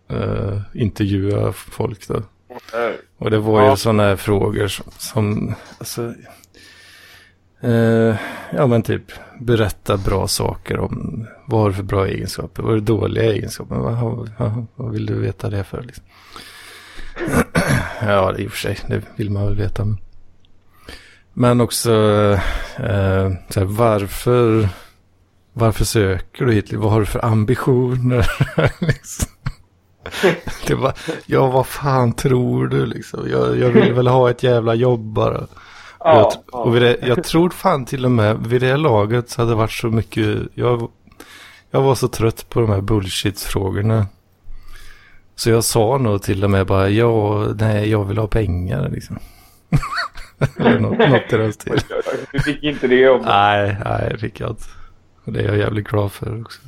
[0.09, 2.21] eh, intervjua folk då.
[2.73, 2.79] Ja.
[2.87, 3.69] Eh, Och det var Ja.
[3.71, 6.13] ju sådana här frågor som, som alltså,
[7.61, 8.15] eh,
[8.53, 12.75] ja men typ berätta bra saker om vad har du för bra egenskaper, vad är
[12.75, 13.95] det dåliga egenskaper, vad,
[14.37, 16.03] vad, vad vill du veta det för liksom?
[18.01, 19.85] ja, i och för sig, det vill man väl veta.
[19.85, 19.97] Men,
[21.33, 21.91] men också
[22.77, 24.69] eh, så här, varför,
[25.53, 26.73] varför söker du hit?
[26.73, 28.27] Vad har du för ambitioner?
[28.85, 29.29] liksom.
[30.67, 30.93] Det var,
[31.25, 33.29] ja vad fan tror du liksom?
[33.29, 35.37] Jag, jag vill väl ha ett jävla jobb bara.
[35.37, 35.47] Och
[35.99, 39.55] jag, och det, jag tror fan till och med vid det laget så hade det
[39.55, 40.37] varit så mycket.
[40.53, 40.89] Jag,
[41.71, 44.05] jag var så trött på de här bullshit-frågorna.
[45.35, 49.19] Så jag sa nog till och med bara ja, nej jag vill ha pengar liksom.
[50.59, 51.79] Eller något, något i den stilen.
[52.31, 53.27] Du fick inte det jobbet.
[53.27, 54.63] Nej, nej det fick jag inte.
[55.23, 56.59] Och det är jag jävligt glad för också.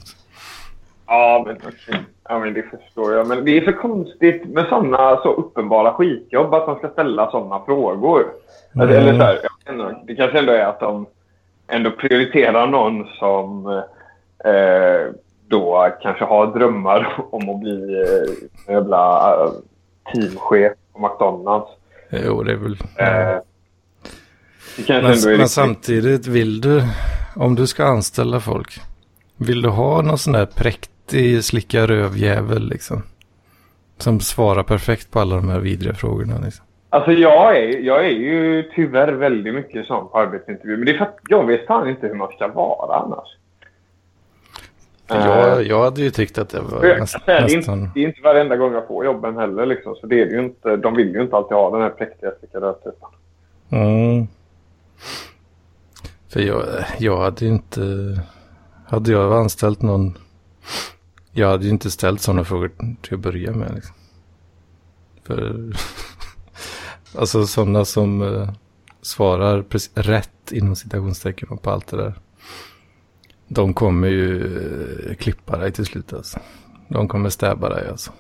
[1.07, 2.05] Ja, men okej.
[2.31, 3.27] Ja, men det förstår jag.
[3.27, 7.65] Men det är så konstigt med sådana så uppenbara skitjobb att man ska ställa sådana
[7.65, 8.25] frågor.
[8.75, 9.07] Alltså, Mm.
[9.07, 11.05] Eller så här, det kanske ändå är att de
[11.67, 13.67] ändå prioriterar någon som
[14.45, 15.13] eh,
[15.47, 19.51] då kanske har drömmar om att bli eh, jävla eh,
[20.13, 21.71] teamchef på McDonalds.
[22.09, 22.77] Jo, det är väl...
[22.95, 23.41] Eh,
[24.77, 26.83] det kanske Men, är men samtidigt vill du,
[27.35, 28.79] om du ska anställa folk,
[29.37, 30.98] vill du ha någon sån där präktig
[31.41, 33.03] slicka rövjävel liksom?
[33.97, 36.65] Som svarar perfekt på alla de här vidriga frågorna liksom.
[36.89, 40.77] Alltså jag är, jag är ju tyvärr väldigt mycket sån på arbetsintervju.
[40.77, 43.27] Men det är för att jag vet fan inte hur man ska vara annars.
[45.07, 47.79] Jag, jag hade ju tyckt att det var jag kan näst, säga, det, är nästan...
[47.79, 49.65] inte, det är inte varenda gång jag får jobben heller.
[49.65, 51.89] Liksom, så det är det ju inte, de vill ju inte alltid ha den här
[51.89, 53.09] präktiga slicka rövtypen.
[53.69, 54.27] Mm.
[56.29, 56.65] För jag,
[56.99, 57.81] jag hade ju inte...
[58.87, 60.17] Hade jag anställt någon...
[61.31, 62.71] Jag hade ju inte ställt sådana frågor
[63.01, 63.75] till att börja med.
[63.75, 63.95] Liksom.
[65.23, 65.73] För...
[67.19, 68.49] alltså sådana som eh,
[69.01, 72.13] svarar precis rätt inom citationstecken på allt det där.
[73.47, 74.41] De kommer ju
[75.09, 76.39] eh, klippa dig till slut alltså.
[76.87, 78.11] De kommer stäba dig alltså.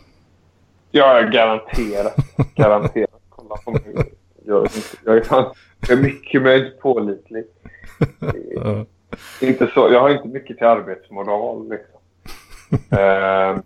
[0.91, 2.15] Ja, garanterat.
[2.55, 3.21] Garanterat.
[3.29, 4.13] Kolla på mig.
[4.45, 4.67] Jag,
[5.05, 5.53] jag är fan...
[5.79, 7.45] Jag är mycket, inte pålitlig.
[8.55, 8.85] Ja.
[9.41, 11.69] Inte så, jag har inte mycket till arbetsmoral.
[11.69, 11.98] Liksom.
[12.71, 13.57] Eh,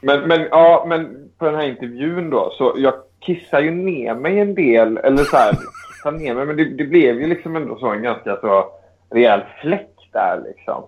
[0.00, 4.40] men, men, ja, men på den här intervjun då, så jag kissar ju ner mig
[4.40, 4.96] en del.
[4.96, 8.02] Eller så här, kissar ner mig, men det, det blev ju liksom ändå så en
[8.02, 8.64] ganska så
[9.10, 10.84] rejäl fläck där liksom.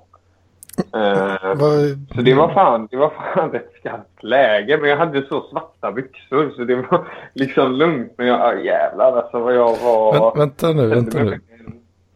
[0.79, 1.57] Eh,
[2.15, 4.79] så det var fan, det var fan ett skarpt läge.
[4.79, 8.13] Men jag hade så svarta byxor så det var liksom lugnt.
[8.17, 10.23] Men jag, ah, jävlar alltså vad jag var...
[10.23, 11.41] Vänt, vänta nu, vänta nu.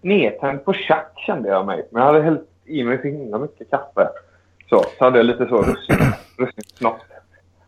[0.00, 1.88] Nedtänd på tjack kände jag mig.
[1.90, 4.08] Men jag hade hällt i mig så himla mycket kaffe.
[4.68, 5.96] Så, så hade jag lite så russin,
[6.38, 6.98] russinsnopp.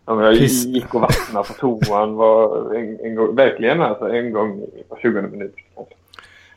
[0.05, 4.67] Om jag gick och vattnade på toan var en, en gång, verkligen alltså en gång
[4.89, 5.63] på 20 minuter.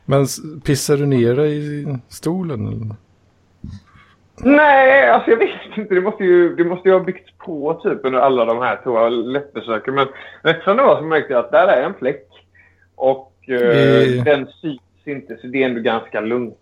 [0.04, 0.26] Men
[0.64, 2.66] pissar du ner dig i stolen?
[2.66, 2.96] Eller?
[4.44, 5.94] Nej, alltså jag vet inte.
[5.94, 9.94] Det måste ju, det måste ju ha byggts på typ under alla de här toalettbesöken.
[9.94, 10.06] Men
[10.42, 12.28] rätt som det var så märkte jag att där är en fläck.
[12.94, 14.24] Och eh, Eh.
[14.24, 16.58] den syns inte så det är ändå ganska lugnt.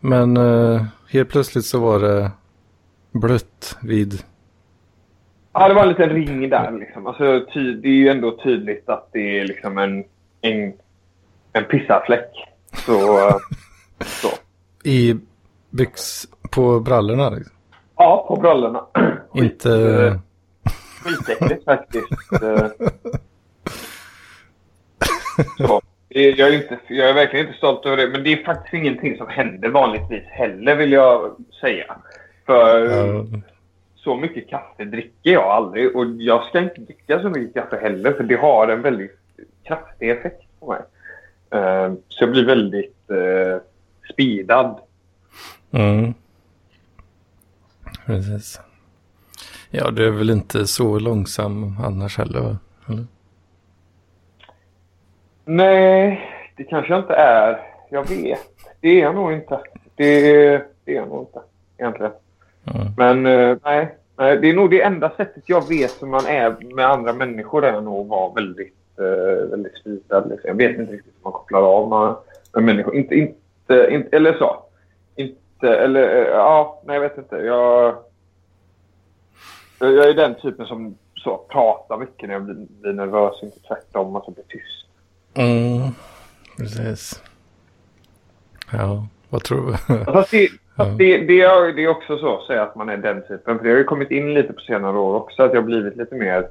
[0.00, 2.30] Men eh, helt plötsligt så var det
[3.14, 4.14] blött vid...
[5.52, 7.06] Ja, det var en liten ring där liksom.
[7.06, 10.04] Alltså, ty, det är ju ändå tydligt att det är liksom en,
[10.40, 10.72] en,
[11.52, 12.30] en pissarfläck.
[12.72, 13.36] Så, eh,
[14.00, 14.28] så.
[14.88, 15.16] I
[15.70, 16.26] byx...
[16.50, 17.54] På brallorna liksom.
[17.96, 18.86] Ja, på brallorna.
[19.34, 19.70] Inte...
[19.72, 20.20] eh,
[21.04, 22.32] Skitäckligt faktiskt.
[22.42, 22.66] Eh,
[25.58, 25.82] Så.
[26.08, 28.08] Jag är, inte, jag är verkligen inte stolt över det.
[28.08, 31.96] Men det är faktiskt ingenting som händer vanligtvis heller vill jag säga.
[32.46, 33.24] För Ja,
[33.94, 35.96] så mycket kaffe dricker jag aldrig.
[35.96, 38.12] Och jag ska inte dricka så mycket kaffe heller.
[38.12, 39.18] För det har en väldigt
[39.62, 40.80] kraftig effekt på mig.
[41.60, 43.58] Eh, Så jag blir väldigt uh,
[44.12, 44.78] speedad.
[45.70, 46.14] mm.
[48.06, 48.60] Precis.
[49.70, 52.56] Ja, du är väl inte så långsam annars heller?
[52.88, 53.04] Eller?
[55.44, 57.60] Nej, det kanske jag inte är.
[57.90, 58.40] Jag vet.
[58.80, 59.60] Det är jag nog inte.
[59.96, 60.20] Det,
[60.84, 61.40] det är jag nog inte
[61.78, 62.12] egentligen.
[62.66, 62.86] Mm.
[62.96, 66.74] Men eh, nej, nej, det är nog det enda sättet jag vet hur man är
[66.74, 70.28] med andra människor är nog att vara väldigt, uh, väldigt speedad.
[70.28, 70.48] Liksom.
[70.48, 72.16] Jag vet inte riktigt hur man kopplar av med,
[72.52, 72.94] med människor.
[72.96, 74.62] Inte, inte, inte, eller så.
[75.16, 77.36] Inte, eller eh, ja, nej jag vet inte.
[77.36, 77.96] Jag,
[79.78, 83.42] jag är den typen som så, pratar mycket när jag blir, blir nervös.
[83.42, 84.86] Inte tvärtom, alltså blir tyst.
[85.34, 85.90] Mm.
[86.56, 87.22] Precis.
[88.72, 90.63] Ja, vad tror du?
[90.76, 93.58] Det, det, är, det är också så att säga att man är den typen.
[93.58, 95.96] För det har ju kommit in lite på senare år också att jag har blivit
[95.96, 96.48] lite mer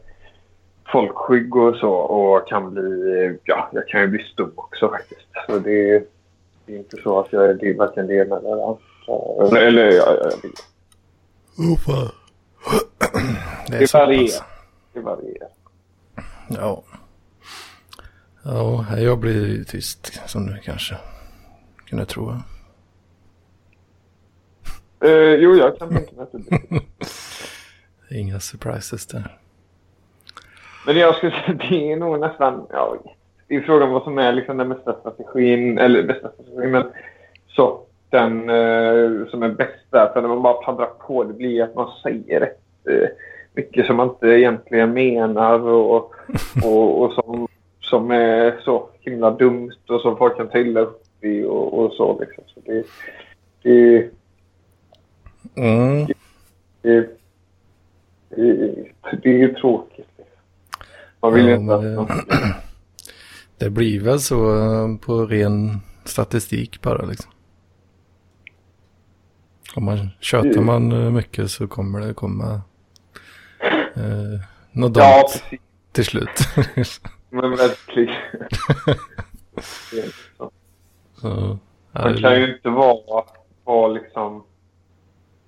[0.92, 5.28] folkskygg och så och kan bli, ja, jag kan ju bli stum också faktiskt.
[5.48, 6.04] Så det,
[6.66, 9.60] det är inte så att jag är det, varken det ena eller andra.
[9.60, 10.50] Eller, ja, ja, det,
[13.68, 14.46] Det, är det varierar.
[14.94, 15.50] Det varierar.
[16.50, 16.84] Ja.
[18.44, 20.98] Ja, jag blir tyst som du kanske
[21.86, 22.34] kunde tro.
[25.04, 26.82] Eh, jo, jag kan tänka mig att det blir.
[28.20, 29.38] Inga surprises där.
[30.86, 32.98] Men jag skulle säga det är nog nästan, ja,
[33.48, 36.84] det är frågan vad som är liksom den bästa strategin, eller bästa strategin, men
[37.48, 40.10] sorten eh, som är bäst där.
[40.14, 43.10] För när man bara paddrar på, det blir att man säger rätt eh,
[43.54, 45.96] mycket som man inte egentligen menar och,
[46.64, 47.48] och, och som,
[47.82, 51.94] som är så himla dumt och som folk kan ta illa upp i och, och
[51.94, 52.44] så liksom.
[52.48, 52.84] Så det,
[53.64, 54.10] det,
[55.56, 56.06] Mm.
[56.82, 57.10] det,
[58.30, 58.56] det,
[59.24, 60.08] det är ju tråkigt.
[61.22, 62.08] Man vill Ja, inte att det- någon
[63.58, 67.32] Det blir väl så eh, på ren statistik bara liksom.
[69.76, 70.66] Om man tjötar Mm.
[70.66, 72.62] man eh, mycket så kommer det komma
[73.96, 74.40] eh,
[74.72, 75.60] något Ja, dumt
[75.92, 76.30] till slut.
[77.30, 78.16] Men verkligen.
[79.92, 80.52] Det så.
[81.92, 83.24] Man det- kan ju inte vara,
[83.64, 84.44] vara liksom...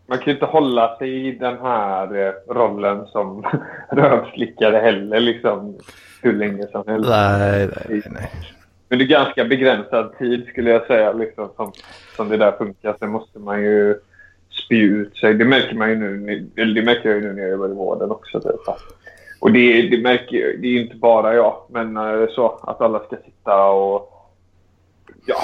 [0.07, 3.45] Man kan ju inte hålla sig i den här eh, rollen som
[3.91, 5.77] rövslickare heller liksom
[6.21, 7.09] hur länge som helst.
[7.09, 8.31] Nej, nej, nej.
[8.89, 11.71] Men det är ganska begränsad tid skulle jag säga liksom som,
[12.15, 12.95] som det där funkar.
[12.99, 13.99] Sen måste man ju
[14.65, 15.33] spy ut sig.
[15.33, 18.11] Det märker man ju nu, det märker jag ju nu när jag jobbar i vården
[18.11, 18.39] också.
[18.39, 18.75] Typ.
[19.39, 23.15] Och det, det märker det är inte bara jag, men eh, så att alla ska
[23.15, 24.11] sitta och
[25.25, 25.41] ja,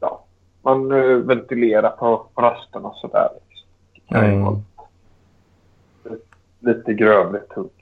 [0.00, 0.24] ja
[0.62, 3.28] man eh, ventilerar på, på rasten och sådär.
[3.34, 3.68] Liksom.
[3.94, 4.62] Det kan ju Mm.
[6.60, 7.72] lite grövligt tungt.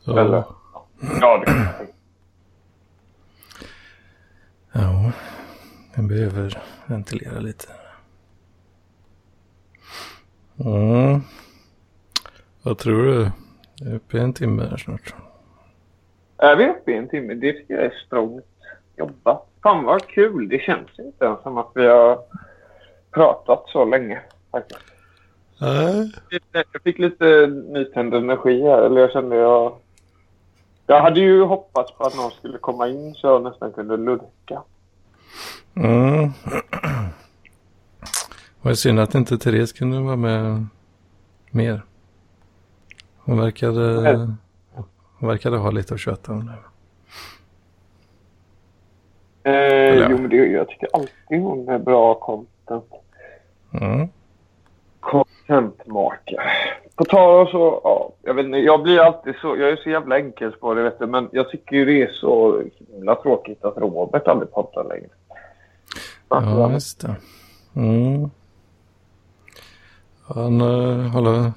[0.00, 0.44] Så, Eller,
[1.20, 1.86] ja, det kan jag
[4.72, 5.12] ja,
[5.94, 7.68] det behöver ventilera lite.
[10.64, 11.20] Mm.
[12.62, 13.30] Vad tror du?
[13.74, 15.14] Jag är uppe i en timme här snart.
[16.36, 17.34] Är vi uppe i en timme?
[17.34, 18.44] Det tycker jag är strångt
[18.96, 19.48] jobbat.
[19.62, 20.48] Fan vad kul.
[20.48, 22.18] Det känns inte ens som att vi har
[23.10, 24.20] pratat så länge.
[24.50, 24.91] Faktiskt.
[26.52, 28.82] Jag fick lite nytänd energi här.
[28.82, 29.76] Eller jag kände jag...
[30.86, 34.62] Jag hade ju hoppats på att någon skulle komma in så jag nästan kunde lurka.
[35.74, 36.30] Mm.
[38.62, 40.66] Vad synd att inte Therese kunde vara med
[41.50, 41.82] mer.
[43.18, 44.16] Hon verkade,
[45.18, 46.58] hon verkade ha lite att köta om det.
[49.50, 50.08] Eh.
[50.10, 52.90] Jo, men det, jag tycker alltid hon är bra content.
[53.80, 54.08] Mm.
[55.52, 56.50] Contentmakare.
[56.96, 59.90] På tal om så, ja, jag vet inte, jag blir alltid så, jag är så
[59.90, 64.28] jävla enkelspårig vet du, men jag tycker ju det är så himla tråkigt att Robert
[64.28, 65.08] aldrig poddar längre.
[66.28, 67.16] Ja, just det.
[67.76, 68.30] Mm.
[70.26, 71.52] Han, uh, håller,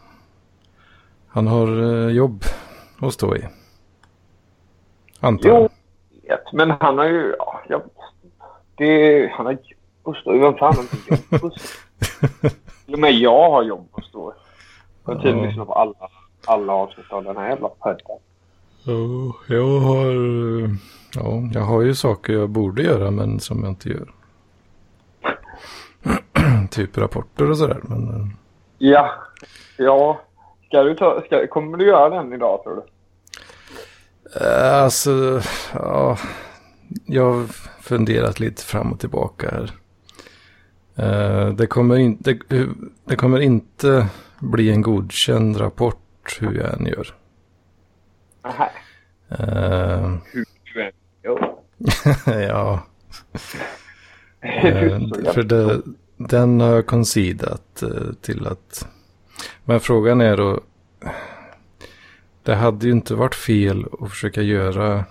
[1.28, 2.44] han har eh, jobb
[3.02, 3.48] att stå i.
[5.20, 5.70] Antar jag
[6.28, 7.82] vet, men han har ju, ja, jag,
[8.76, 9.60] det, han har jobb
[10.04, 10.40] att stå i.
[10.40, 12.52] Vem fan har inte jobb att stå i?
[12.86, 14.34] Till och med jag har jobb att stå.
[15.06, 15.48] Jag har tydligen Ja.
[15.50, 15.94] lyssnat på alla,
[16.46, 18.00] alla avsnitt av den här jävla podden.
[18.84, 20.12] Ja, jag har,
[21.16, 24.12] ja, jag har ju saker jag borde göra men som jag inte gör.
[26.72, 27.80] typ rapporter och sådär.
[27.84, 28.28] Men, eh,
[28.78, 29.12] Ja,
[29.78, 30.20] ja.
[30.68, 32.82] Ska du ta, ska, kommer du göra den idag tror du?
[34.46, 35.42] eh, alltså,
[35.74, 36.18] ja,
[37.06, 37.44] jag har
[37.82, 39.72] funderat lite fram och tillbaka här.
[40.96, 42.40] Eh, det, kommer in, det,
[43.06, 44.08] det kommer inte
[44.40, 47.08] bli en godkänd rapport hur jag än gör.
[48.44, 48.70] Nähä.
[49.30, 50.92] Eh, Hur du än
[51.24, 51.56] gör.
[52.50, 52.84] ja,
[54.64, 55.82] jävla för det,
[56.18, 58.88] den har jag konsidat eh, till att...
[59.66, 60.62] Men frågan är då...
[62.44, 65.06] Det hade ju inte varit fel att försöka göra...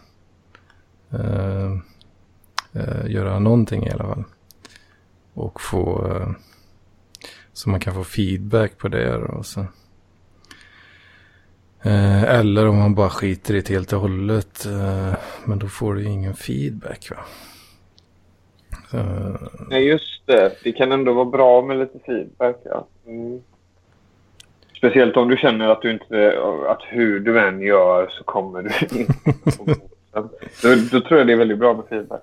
[3.06, 4.24] Göra någonting i alla fall.
[5.34, 6.06] Och få...
[6.06, 6.28] Eh,
[7.52, 9.16] så man kan få feedback på det.
[9.16, 9.60] Och så.
[11.82, 14.66] Eh, eller om man bara skiter i det helt och hållet.
[14.66, 15.14] Eh,
[15.44, 17.16] men då får du ju ingen feedback va.
[18.90, 18.98] Så,
[19.70, 20.52] Nej, just det.
[20.64, 22.56] Det kan ändå vara bra med lite feedback.
[22.64, 22.86] Ja.
[23.06, 23.42] Mm.
[24.76, 28.68] Speciellt om du känner att du inte, att hur du än gör så kommer du
[28.98, 29.12] inte
[30.62, 32.22] då, då tror jag det är väldigt bra med feedback.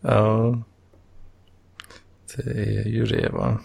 [0.00, 0.58] Ja.
[2.36, 3.58] Det är ju det va.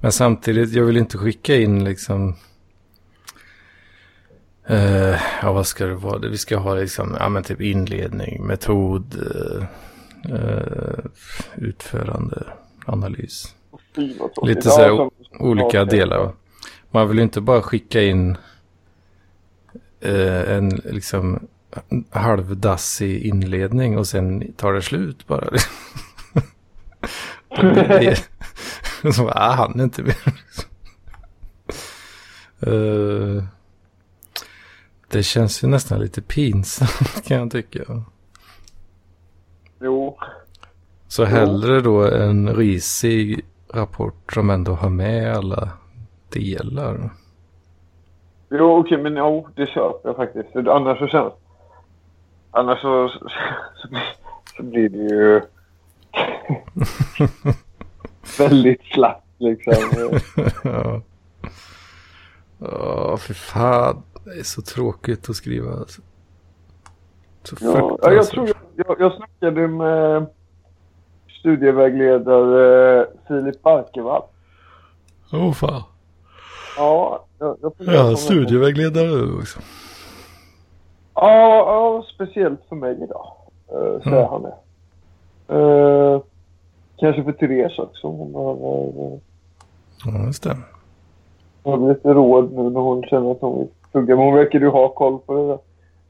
[0.00, 2.36] Men samtidigt, jag vill inte skicka in liksom...
[4.66, 6.18] Eh, ja, vad ska det vara?
[6.18, 9.64] Vi ska ha liksom, ja men typ inledning, metod, eh,
[10.34, 11.04] eh,
[11.56, 12.46] utförande,
[12.86, 13.54] analys.
[14.42, 16.32] Lite så här olika delar.
[16.90, 18.36] Man vill ju inte bara skicka in
[20.00, 21.46] eh, en liksom
[22.10, 25.48] halvdassig inledning och sen tar det slut bara.
[29.12, 30.16] Så, ah, han är inte mer.
[32.60, 33.44] Eh,
[35.08, 37.80] det känns ju nästan lite pinsamt kan jag tycka.
[39.80, 40.18] Jo.
[41.08, 45.68] Så hellre då en risig rapport som ändå har med alla
[46.32, 47.10] delar.
[48.50, 50.56] Jo, okej, men jo, det köper jag faktiskt.
[50.56, 51.32] Annars så känns...
[52.50, 53.88] Annars så, så,
[54.56, 55.40] så blir det ju
[58.38, 59.74] väldigt slappt liksom.
[60.64, 61.00] ja.
[62.58, 64.02] Ja, för fan.
[64.24, 65.72] Det är så tråkigt att skriva.
[65.72, 66.02] Alltså.
[67.42, 68.56] Så Ja, ja, jag tror jag,
[68.86, 70.26] jag, jag snackade med
[71.40, 74.22] studievägledare Filip Barkevall.
[75.32, 75.82] Åh oh, fan.
[76.76, 79.60] Ja, jag, jag Ja, studievägledare du också.
[81.14, 83.32] Ja, ja, speciellt för mig idag.
[83.72, 84.28] Uh, säger Mm.
[84.30, 84.54] han det.
[85.50, 86.20] Eh,
[86.96, 88.06] kanske för Therese också.
[88.06, 89.20] Hon behöver
[90.04, 90.56] Ja, just det.
[91.62, 94.16] hon har lite råd nu när hon känner att hon vill plugga.
[94.16, 95.58] Men hon verkar ju ha koll på det där.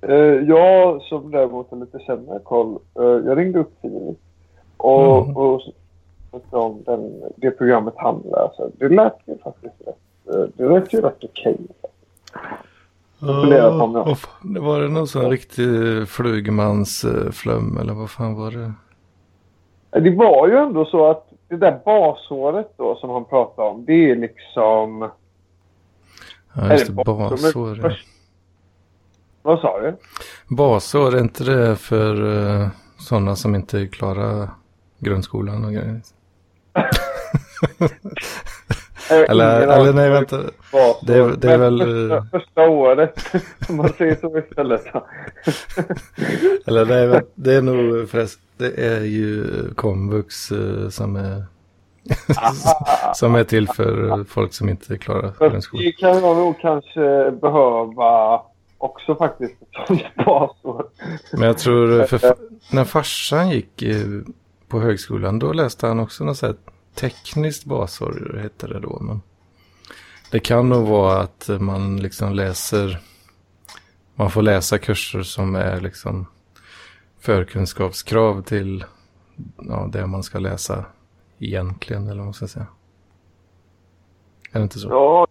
[0.02, 2.78] Eh, jag som däremot har lite sämre koll.
[2.98, 4.18] eh, jag ringde upp Filip.
[4.76, 5.36] Och, Mm.
[5.36, 5.60] och
[6.50, 8.70] om den, det programmet han läser.
[8.78, 10.34] Det lät ju faktiskt rätt.
[10.34, 11.56] eh, det lät ju rätt okej.
[14.16, 15.64] fan, det var det någon sån riktig
[16.08, 18.72] flugmansflum eller vad fan var det?
[19.90, 23.84] Det var ju ändå så att det där basåret då som han pratade om.
[23.84, 25.10] Det är liksom...
[26.54, 27.02] Ja, just Är det.
[27.02, 27.96] det bas- Basår.
[29.42, 29.96] Vad sa du?
[30.48, 32.68] Basår, är inte det för uh,
[32.98, 34.50] sådana som inte klarar
[34.98, 36.00] grundskolan och grejer.
[39.10, 40.36] Eller, eller nej, vänta.
[41.06, 41.78] det är- det är väl,
[42.30, 43.34] Första, eh, året,
[43.68, 44.84] om man säger så istället.
[46.66, 49.44] Eller nej, det är nog förresten, det är ju
[49.74, 51.44] komvux eh, som är,
[53.14, 55.84] som är till för folk som inte klarar grundskolan.
[55.84, 58.40] det kan jag nog kanske behöva
[58.78, 59.54] också faktiskt
[60.26, 60.86] basår.
[61.32, 61.88] Men jag tror,
[62.74, 63.82] när farsan gick
[64.68, 66.54] på högskolan, då läste han också något här
[66.94, 68.98] tekniskt basår, hette det då.
[69.00, 69.22] Men
[70.30, 73.00] det kan nog vara att man liksom läser,
[74.14, 76.26] man får läsa kurser som är liksom
[77.18, 78.84] förkunskapskrav till
[79.68, 80.84] ja, det man ska läsa
[81.38, 82.66] egentligen, eller vad man ska säga.
[84.52, 84.88] Är det inte så?
[84.88, 85.26] Ja,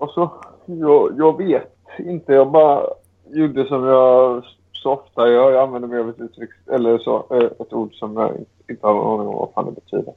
[0.00, 0.30] alltså,
[0.66, 2.32] jag, jag vet inte.
[2.32, 2.86] Jag bara
[3.30, 5.52] gjorde som jag så ofta gör.
[5.52, 7.26] Jag använder mig av ett uttryck, eller så,
[7.60, 8.36] ett ord som jag
[8.68, 10.14] inte har någon aning om vad fan det betyder.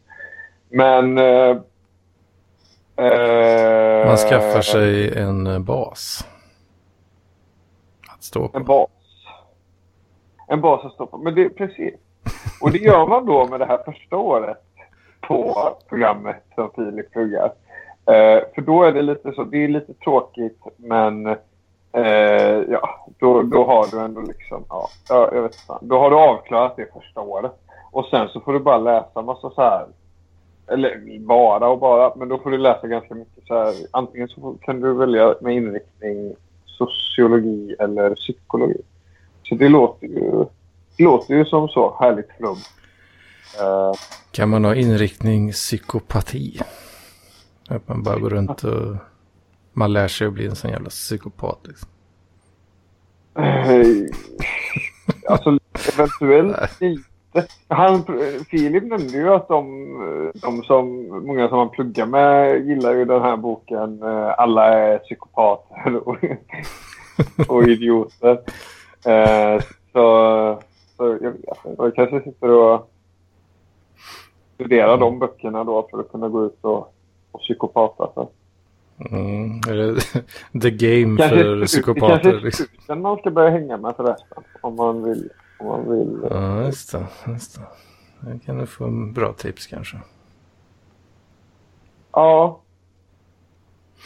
[0.69, 1.17] Men...
[1.17, 1.57] Eh,
[2.95, 6.27] eh, Man skaffar sig en eh, bas.
[8.13, 8.57] Att stå på.
[8.57, 8.89] En bas.
[10.47, 11.17] En bas att stå på.
[11.17, 11.93] Men det precis.
[12.61, 14.63] Och det gör man då med det här första året
[15.21, 17.51] på programmet som Filip pluggar.
[18.05, 21.27] Eh, för då är det lite så, det är lite tråkigt men
[21.91, 26.09] eh, ja, då, då har du ändå liksom, ja, ja, jag vet inte, då har
[26.09, 27.51] du avklarat det första året.
[27.91, 29.85] Och sen så får du bara läsa massa så här,
[30.67, 34.57] eller bara och bara, men då får du läsa ganska mycket så här, antingen så
[34.61, 36.35] kan du välja med inriktning
[36.65, 38.81] sociologi eller psykologi.
[39.43, 40.45] Så det låter ju,
[40.97, 42.57] låter ju som så härligt flubb.
[43.59, 43.91] Eh,
[44.31, 46.59] Kan man ha inriktning psykopati?
[47.69, 48.95] Att man bara går runt och
[49.73, 51.59] man lär sig att bli en sån jävla psykopat.
[51.63, 51.89] Liksom.
[53.37, 54.05] Eh,
[55.29, 55.59] alltså
[55.93, 56.57] eventuellt.
[57.67, 58.03] Han,
[58.49, 63.21] Filip nämnde ju att de, de som, många som han pluggar med gillar ju den
[63.21, 66.17] här boken eh, Alla är psykopater och,
[67.47, 68.39] och idioter.
[69.05, 69.61] Eh,
[69.93, 70.59] så,
[70.97, 72.91] så jag vet inte, jag kanske sitter och
[74.53, 76.93] studerar de böckerna då för att kunna gå ut och,
[77.31, 78.09] och psykopata.
[78.13, 78.29] Så.
[79.11, 80.01] Mm, det
[80.61, 82.19] the game Kanske, för det psykopater.
[82.19, 83.01] kanske är Liksom.
[83.01, 84.43] man ska börja hänga med förresten.
[84.61, 85.29] Om man vill.
[85.59, 86.27] Om man vill.
[86.29, 87.07] Ja, just det.
[87.27, 87.61] Just det.
[88.31, 89.97] Jag kan du få en bra tips kanske.
[92.11, 92.61] Ja.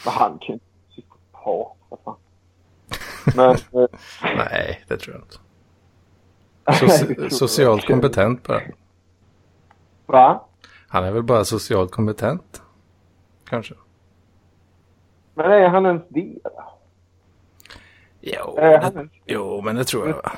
[0.04, 0.52] Men han kan ju
[0.96, 1.08] inte
[1.88, 2.16] vad fan.
[3.36, 3.50] Men...
[3.82, 3.88] eh,
[4.36, 5.36] Nej, det tror jag inte.
[6.86, 8.60] Soci- socialt kompetent bara.
[10.06, 10.44] Va?
[10.88, 12.62] Han är väl bara socialt kompetent.
[13.44, 13.74] Kanske.
[15.34, 16.38] Men är han ens det?
[18.20, 20.14] Jo, han ens jo men det tror jag.
[20.16, 20.32] va?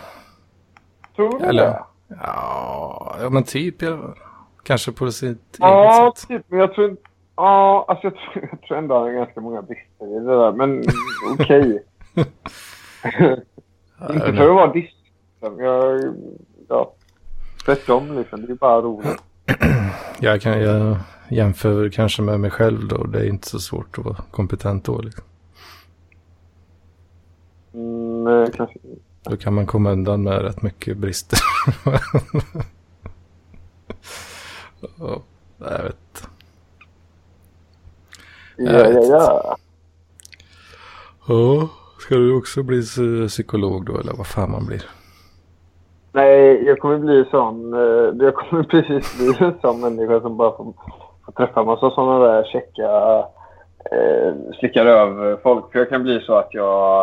[1.16, 1.84] Tror du Eller, det?
[2.08, 3.82] ja, ja, men typ.
[3.82, 3.98] Ja.
[4.62, 6.28] Kanske på sitt Ja, eget sätt.
[6.28, 6.42] typ.
[6.48, 7.02] Men jag tror inte...
[7.36, 10.52] Ja, alltså jag tror, jag tror ändå han har ganska många brister i det där.
[10.52, 10.82] Men
[11.40, 11.84] okej.
[12.14, 14.90] Ja, inte jag för att vara diss.
[15.40, 16.14] Jag...
[16.68, 16.92] Ja.
[17.64, 18.46] Tvärtom liksom.
[18.46, 19.22] Det är bara roligt.
[20.20, 20.96] Jag, kan, jag
[21.30, 23.04] jämför kanske med mig själv då.
[23.04, 24.98] Det är inte så svårt att vara kompetent då.
[24.98, 25.24] Liksom.
[27.74, 28.78] Mm, kanske
[29.24, 31.38] Då kan man komma undan med rätt mycket brister.
[34.98, 35.22] ja,
[35.58, 36.28] jag vet.
[38.56, 39.08] Ja, Jag ja, vet.
[39.08, 39.56] ja.
[41.28, 41.68] Ja,
[41.98, 44.82] ska du också bli psy- psykolog då eller vad fan man blir?
[46.12, 47.74] Nej, jag kommer bli sån.
[47.74, 50.72] eh, Jag kommer precis bli en sån människa som bara får,
[51.26, 53.18] får träffa massa sådana där checka
[53.92, 55.72] eh, slickar över folk.
[55.72, 57.00] För jag kan bli så att jag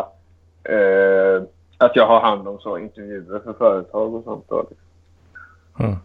[0.64, 1.44] eh,
[1.80, 4.46] att jag har hand om så intervjuer för företag och sånt.
[4.50, 4.70] Då.
[5.80, 5.96] Mm.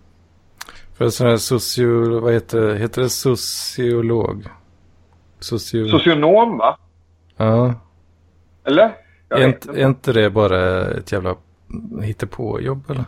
[0.94, 2.20] För sån här socio...
[2.20, 2.76] Vad heter det?
[2.76, 4.44] Heter det sociolog?
[5.40, 5.88] Socio...
[5.88, 6.78] Socionom va?
[7.36, 7.74] ja.
[8.64, 8.96] Eller?
[9.28, 9.80] Jag Är inte, inte.
[9.82, 11.34] är inte det bara ett jävla
[12.02, 13.04] hittepåjobb eller?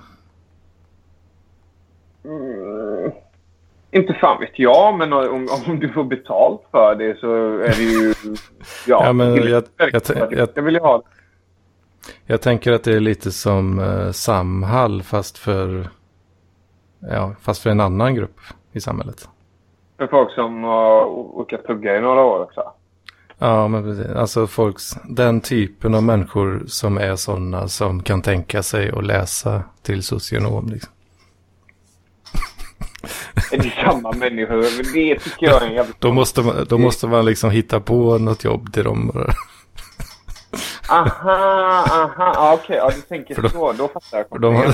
[2.25, 3.12] Mm,
[3.91, 7.83] inte fan vet jag, men om, om du får betalt för det så är det
[7.83, 8.14] ju...
[8.87, 9.91] Ja, Ja, men jag- jag,
[10.33, 11.05] jag- jag vill ju ha det.
[12.27, 15.89] Jag tänker att det är lite som eh, Samhall fast för...
[17.01, 18.41] Ja, fast för en annan grupp
[18.73, 19.29] i samhället.
[19.99, 22.73] För folk som har orkat plugga i några år också.
[23.39, 24.17] Ja, men precis.
[24.17, 29.63] Alltså folks, den typen av människor som är sådana som kan tänka sig att läsa
[29.83, 30.69] till socionom.
[30.69, 30.93] Liksom.
[33.53, 34.57] Är det samma människor?
[34.95, 36.01] Det tycker jag är en jävligt...
[36.01, 39.27] Då, måste man, då måste man liksom hitta på något jobb till dem.
[40.89, 42.32] Aha, aha.
[42.34, 43.72] Ja, Okej, ja, du tänker För de- så.
[43.72, 44.28] Då fattar jag.
[44.28, 44.66] För de har,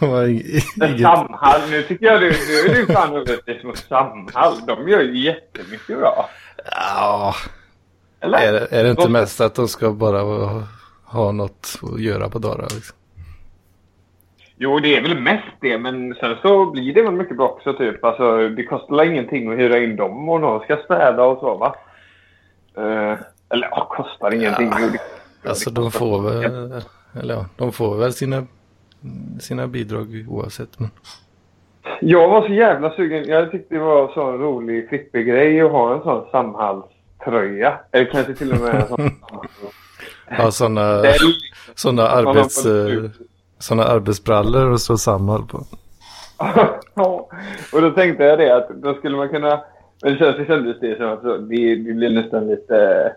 [0.00, 1.00] de har inget...
[1.00, 4.54] Samhall, nu tycker jag du, nu är du fan orättvis mot Samhall.
[4.66, 6.28] De gör ju jättemycket bra.
[6.70, 7.34] Ja,
[8.20, 8.38] Eller?
[8.38, 10.22] är det, är det inte Låt- mest att de ska bara
[11.04, 12.68] ha, något att göra på dagarna?
[12.74, 12.96] Liksom?
[14.62, 17.72] Jo, det är väl mest det, men sen så blir det väl mycket bra också
[17.72, 18.04] typ.
[18.04, 21.74] Alltså, det kostar ingenting att hyra in dem och någon ska städa och så va?
[22.76, 23.18] Eh,
[23.50, 24.70] eller ja, kostar ingenting.
[24.70, 25.00] Det-
[25.48, 26.44] Alltså det de får väl,
[27.20, 28.46] eller ja, de får väl sina,
[29.40, 30.78] sina bidrag oavsett.
[30.78, 30.90] Men...
[32.00, 33.24] Jag var så jävla sugen.
[33.28, 37.78] Jag tyckte det var en sån rolig flippig grej att ha en sån Samhall-tröja.
[37.92, 39.00] Eller kanske till och med en sån
[40.30, 40.50] Ja,
[41.02, 41.16] Det är
[41.74, 42.66] såna arbets,
[43.58, 45.64] såna arbetsbrallor och så Samhall på.
[46.94, 47.28] Ja,
[47.72, 49.60] och då tänkte jag det att då skulle man kunna...
[50.02, 53.12] Men sen så kändes det som att det, det blir nästan lite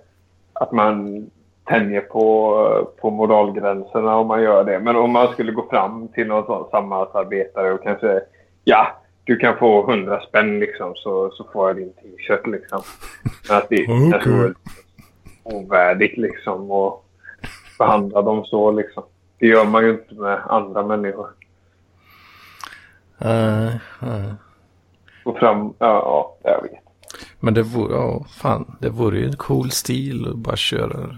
[0.54, 1.26] att man
[1.66, 4.80] tänjer på, på moralgränserna om man gör det.
[4.80, 8.22] Men om man skulle gå fram till någon sån samhällsarbetare och kanske
[8.64, 8.88] ja,
[9.24, 12.82] du kan få hundra spänn liksom så, så får jag din t-shirt liksom.
[13.50, 14.12] Men att det Okej.
[14.12, 14.54] kanske vore
[15.44, 17.06] ovärdigt liksom och
[17.80, 19.04] behandla dem så liksom.
[19.40, 21.30] Det gör man ju inte med andra människor.
[23.18, 24.34] Nej, nej.
[25.24, 26.83] Gå fram, ja, ja jag vet.
[27.44, 31.10] Men det vore, ja, fan, det vore ju en cool stil att bara köra.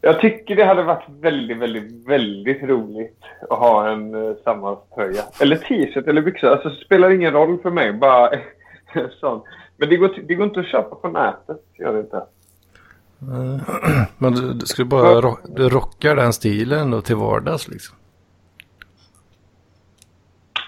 [0.00, 5.22] Jag tycker det hade varit väldigt, väldigt, väldigt roligt att ha en uh, sammanströja.
[5.40, 6.48] Eller t-shirt eller byxor.
[6.48, 7.92] Alltså det spelar ingen roll för mig.
[7.92, 8.30] Bara
[9.20, 9.42] sån.
[9.76, 11.62] Men det går, det går inte att köpa på nätet.
[11.78, 12.16] Gör det inte.
[12.16, 17.96] Eh, Men du, du skulle bara ro, du rockar den stilen då till vardags liksom.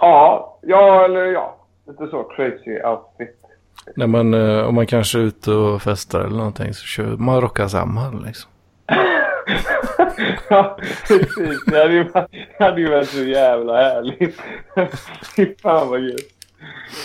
[0.00, 1.56] Ja, ja eller ja.
[1.86, 3.47] Lite så crazy outfit.
[3.96, 7.40] När man, eh, om man kanske är ute och festar eller någonting så kör man
[7.40, 8.50] rockar Samhall liksom.
[10.50, 11.64] ja, precis.
[11.66, 14.40] Det hade ju varit, det hade ju varit så jävla härligt.
[15.36, 16.20] Fy fan vad gött.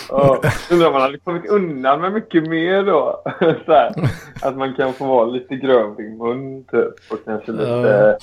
[0.08, 3.22] Ja, undrar om man hade kommit undan med mycket mer då.
[3.66, 4.10] Här,
[4.42, 7.12] att man kan få vara lite grön i mun typ.
[7.12, 8.18] Och kanske lite,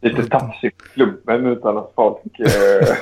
[0.00, 2.96] lite tafsig på klubben utan att folk, eh,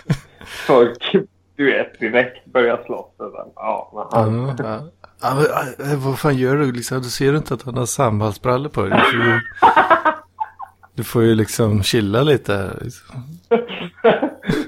[0.67, 1.15] folk
[1.57, 3.11] du vet, direkt börjar slåss.
[3.19, 4.81] Ja, Ja, ja.
[5.25, 7.03] Ja, men, eh, vad fan gör du liksom?
[7.03, 8.91] Du ser inte att han har Samhallsbrallor på dig.
[8.91, 9.41] Du får ju,
[10.95, 12.53] du får ju liksom chilla lite.
[12.53, 13.25] här, Liksom.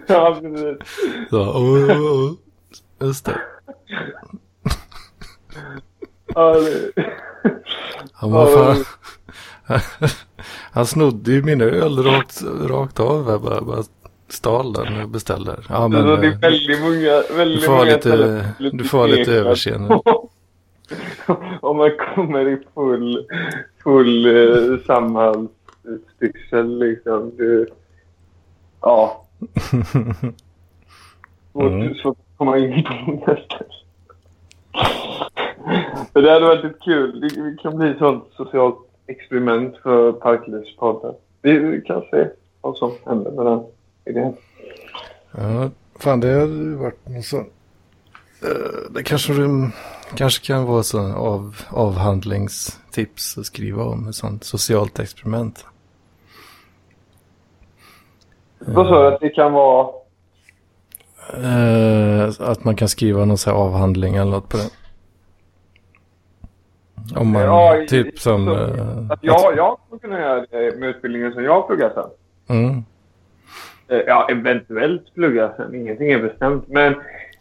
[0.06, 0.78] ja, precis.
[1.30, 2.32] Så, oh, oh, oh.
[3.00, 3.40] Just det.
[6.34, 6.92] Ja, det,
[8.12, 8.84] Han var fan...
[10.72, 13.30] Han snodde ju min öl rakt, rakt av.
[13.30, 13.82] Jag bara, bara
[14.28, 15.56] stal den och beställde.
[15.68, 19.08] Ja, men det är eh, väldigt många, väldigt du får ha många lite, du får
[19.08, 20.00] lite överseende.
[21.60, 23.26] Om man kommer i full,
[23.82, 27.32] full eh, Samhall-styrsel liksom.
[27.36, 27.66] Du,
[28.80, 29.24] ja.
[31.52, 31.92] Svårt, Mm.
[32.04, 32.90] att komma in på.
[36.12, 37.20] Men det hade varit lite kul.
[37.20, 41.14] Det, det kan bli ett sånt socialt experiment för Parklivspodden.
[41.42, 42.26] Vi, vi kan se
[42.60, 43.64] vad som händer med den
[44.04, 44.36] idén.
[45.36, 47.52] Ja, fan det hade ju varit något sånt.
[48.46, 49.32] Eh, Det kanske,
[50.16, 55.66] kanske kan vara så av, avhandlingstips att skriva om ett sånt socialt experiment.
[58.58, 59.88] Vad sa du att det kan vara?
[61.34, 64.70] Eh, att man kan skriva någon här avhandling eller något på det.
[67.20, 68.44] Om man, Ja, typ som...
[68.46, 72.56] så- eh, Att jag, jag skulle kunna göra det med utbildningen som jag pluggar sen.
[72.58, 72.84] mm,
[74.06, 75.74] Ja, eventuellt plugga sen.
[75.74, 76.68] Ingenting är bestämt.
[76.68, 76.94] Men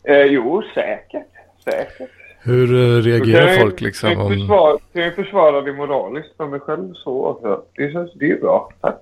[0.07, 1.27] eh, jo, säkert.
[1.63, 2.09] Säkert.
[2.41, 4.31] hur eh, reagerar jag- folk liksom Kan jag, om...
[4.33, 7.61] försvara, kan jag försvara det moraliskt för mig själv så också.
[7.75, 8.69] Det känns det är bra.
[8.81, 9.01] Tack.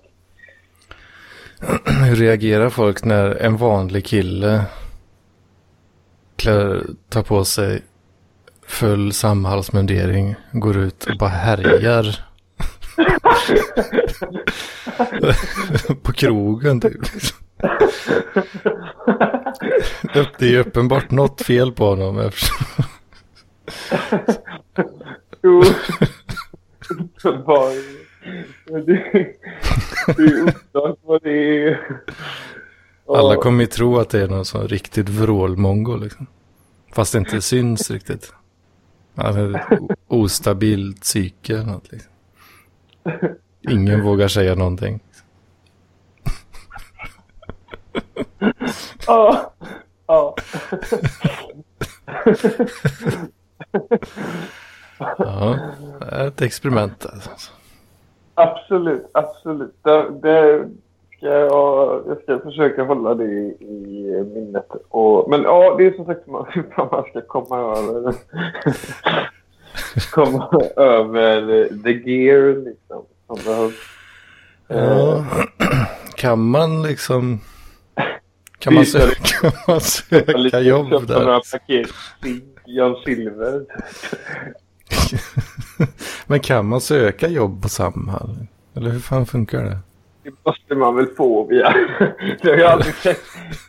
[2.09, 4.61] Hur reagerar folk när en vanlig kille
[6.35, 7.81] klär, tar på sig
[8.67, 12.05] full samhällsmundering, går ut och bara härjar
[16.03, 17.01] på krogen typ.
[20.39, 22.65] Det är uppenbart något fel på honom eftersom
[25.43, 25.63] Jo.
[26.89, 27.84] Uppenbarligen.
[28.65, 29.34] Det,
[30.17, 31.99] det är oklart vad det är.
[33.07, 36.27] alla kommer ju tro att det är någon sån riktigt vrålmongo liksom.
[36.93, 38.34] Fast det inte syns riktigt.
[39.15, 42.11] Alltså, ett o- ostabilt psyke eller något liksom.
[43.69, 44.99] Ingen vågar säga någonting.
[49.07, 49.53] Ja.
[50.07, 50.35] Ja.
[55.17, 55.57] Ja,
[55.99, 57.29] det är ett experiment alltså.
[58.35, 59.75] Absolut, absolut.
[59.81, 60.69] Det, det
[61.17, 64.67] ska jag, jag ska försöka hålla det i, i minnet.
[64.89, 66.45] Och, men ja, det är som sagt man,
[66.77, 68.15] man ska komma över
[70.11, 73.05] komma över the gear liksom.
[73.27, 73.75] Som behövs.
[74.67, 75.25] Ja.
[76.15, 77.39] Kan man liksom...
[78.65, 81.41] Kan man söka, kan man söka jobb Köpa några där?
[81.52, 81.90] paket
[82.65, 83.65] Jan Silver.
[86.27, 88.35] Men kan man söka jobb på Samhall?
[88.76, 89.77] Eller hur fan funkar det?
[90.23, 91.76] Det måste man väl få via...
[92.41, 92.94] Jag aldrig.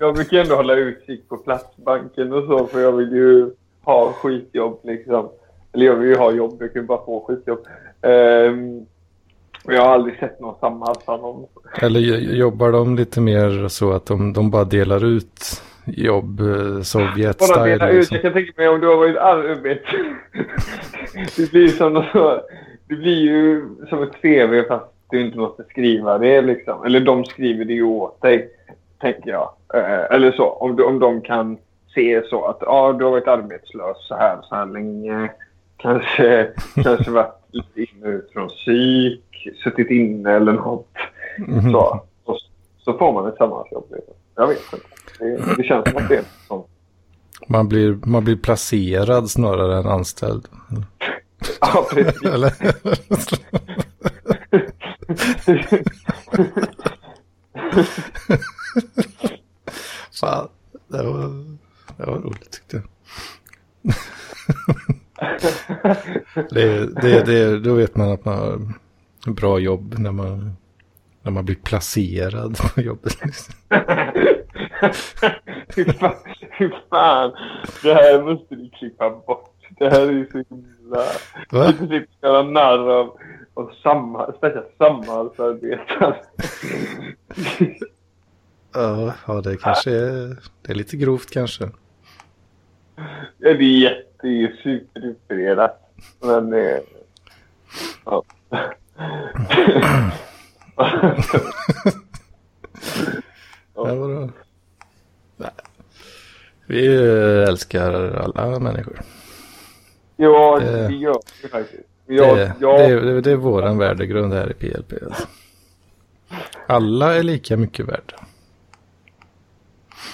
[0.01, 3.51] Jag brukar ändå hålla utkik på Platsbanken och så för jag vill ju
[3.83, 5.29] ha skitjobb liksom.
[5.73, 7.67] Eller jag vill ju ha jobb, jag kan ju bara få skitjobb.
[8.03, 8.87] Um,
[9.73, 11.49] jag har aldrig sett någon Samhallsannons.
[11.83, 12.01] Eller
[12.35, 17.89] jobbar de lite mer så att de, de bara delar ut jobb eh, Bara dela
[17.89, 17.97] ut.
[17.97, 18.15] Liksom?
[18.15, 19.87] Jag kan tänka mig om du har varit arbete.
[21.37, 22.47] det blir som något
[22.89, 26.85] Det blir ju som ett CV fast du inte måste skriva det liksom.
[26.85, 28.51] Eller de skriver det ju åt dig.
[29.01, 29.51] Tänker jag.
[29.75, 30.51] Eh, eller så.
[30.51, 31.59] Om, du, om de kan
[31.95, 35.31] se så att ja, du har varit arbetslös så här så här länge.
[35.77, 36.49] Kanske,
[36.83, 39.21] kanske varit inne och ut från psyk.
[39.65, 40.89] Suttit inne eller något.
[41.39, 41.73] Mhm.
[41.73, 42.39] Så, så,
[42.79, 43.35] så får man ett.
[43.91, 44.15] Liksom.
[44.35, 44.87] Jag vet inte.
[45.19, 46.67] Det, det känns som att det är sånt.
[47.49, 50.49] Man, blir, man blir placerad snarare än anställd.
[51.61, 52.23] Ja, precis.
[52.25, 52.53] Eller?
[60.21, 60.49] Fan,
[60.89, 61.29] det var,
[61.97, 62.85] det var roligt tyckte jag.
[66.51, 68.39] Det, det, det, då vet man att man
[69.27, 70.57] har bra jobb när man,
[71.23, 73.17] när man blir placerad på jobbet.
[76.59, 77.33] Fy fan.
[77.83, 79.51] Det här måste ni klippa bort.
[79.79, 81.05] Det här är ju så himla...
[81.51, 81.73] Va?
[81.81, 83.19] Du slipper göra narr av,
[83.55, 86.17] av samma, speciellt Samhallsarbetare.
[88.75, 91.65] Ja, ja, det kanske är, det är lite grovt kanske.
[93.39, 94.14] Ja, det är jätte...
[94.25, 95.81] Det är ju superutredat.
[96.21, 96.53] Men...
[96.53, 96.79] Eh,
[98.05, 98.23] ja.
[103.75, 104.31] Ja, vadå?
[105.37, 105.51] Nej.
[106.67, 106.87] Vi
[107.49, 107.93] älskar
[108.35, 109.01] alla människor.
[110.17, 111.83] ja, Det- det gör vi faktiskt.
[112.07, 114.93] Ja, det, ja, det, det, det är våran värdegrund här i PLP.
[115.03, 115.27] Alltså.
[116.67, 118.27] Alla är lika mycket värda.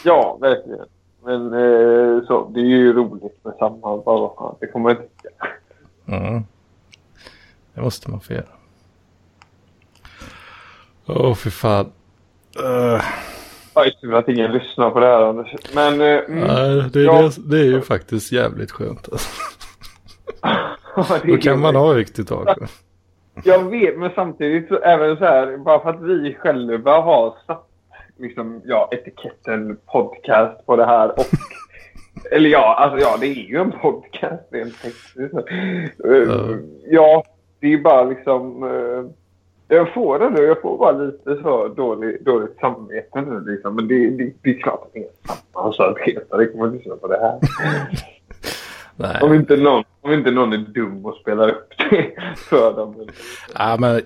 [0.04, 0.86] ja, verkligen.
[1.24, 4.02] Men eh, så, det är ju roligt med Samhall.
[4.04, 5.46] Bara vad fan, det kommer jag inte tycka.
[6.16, 6.42] Mm.
[7.74, 8.44] Det måste man få göra.
[11.06, 11.92] Åh, fy fan.
[12.58, 13.02] Uh,
[13.74, 15.54] det är tur att ingen lyssnar på det här Anders.
[15.74, 16.00] Men...
[16.00, 17.22] Eh, mm, nej, det, är ja.
[17.22, 19.08] det, det är ju faktiskt jävligt skönt.
[19.12, 19.28] Alltså.
[21.26, 22.58] Då kan man ha högt i tak.
[23.44, 27.69] Jag vet, men samtidigt så även så här, bara för att vi själva har satt
[28.20, 31.26] liksom, ja, etiketten podcast på det här och
[32.32, 35.34] eller ja, alltså ja, det är ju en podcast rent tekniskt.
[36.04, 36.58] Uh,
[36.90, 37.24] ja,
[37.60, 39.10] det är bara liksom uh,
[39.68, 43.76] jag får det nu, jag får bara lite så dålig, dåligt samvete nu liksom.
[43.76, 45.08] Men det, det, det är klart att det är
[45.52, 47.38] samhällsarbetare kommer att lyssna på det här.
[49.22, 53.08] Om Nej, inte någon, om inte någon är dum och spelar upp det för dem.
[53.54, 54.00] ja, men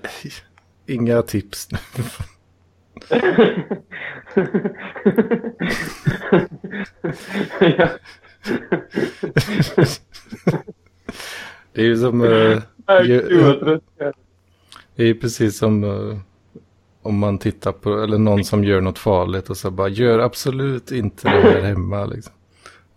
[0.85, 1.69] inga tips.
[7.59, 7.89] Ja.
[11.73, 12.21] Det är ju som...
[12.21, 12.61] eh,
[13.03, 13.79] ju-.
[14.95, 16.17] Det är ju precis som eh,
[17.01, 20.91] om man tittar på, eller någon som gör något farligt och så bara gör absolut
[20.91, 22.33] inte det här hemma liksom.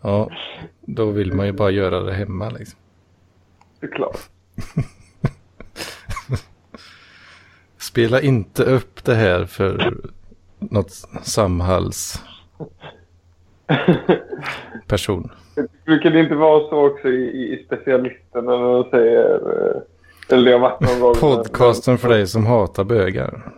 [0.00, 0.30] Ja,
[0.80, 2.78] då vill man ju bara göra det hemma liksom.
[3.80, 4.18] Såklart.
[7.88, 9.96] Spela inte upp det här för
[10.58, 10.90] något
[11.22, 12.22] Samhalls
[14.86, 15.30] person.
[15.84, 19.34] Brukar det inte vara så också i, i specialisterna när de säger...
[19.34, 19.80] eh,
[20.28, 21.14] Eller det har varit någon gång.
[21.14, 23.52] Podcasten för dig som hatar bögar.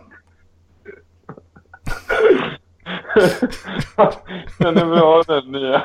[4.57, 5.83] Den är bra den nya.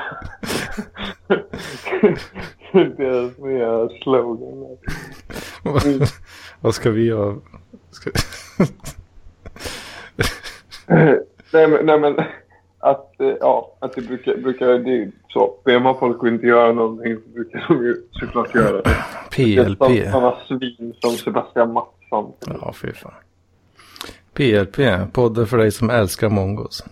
[2.97, 4.77] Deras nya slogan.
[6.59, 7.35] Vad ska vi göra?
[11.53, 12.15] Nej, men, nej men
[12.79, 15.53] att, eh, ja, att det brukar, brukar det så.
[15.63, 18.97] Ber man folk att inte göra någonting så brukar de ju såklart göra det.
[19.31, 20.11] PLP.
[20.11, 22.33] Sådana svin som Sebastian Mattsson.
[22.61, 23.11] Ja, fy fan.
[24.33, 24.77] PLP,
[25.13, 26.83] podden för dig som älskar mongos.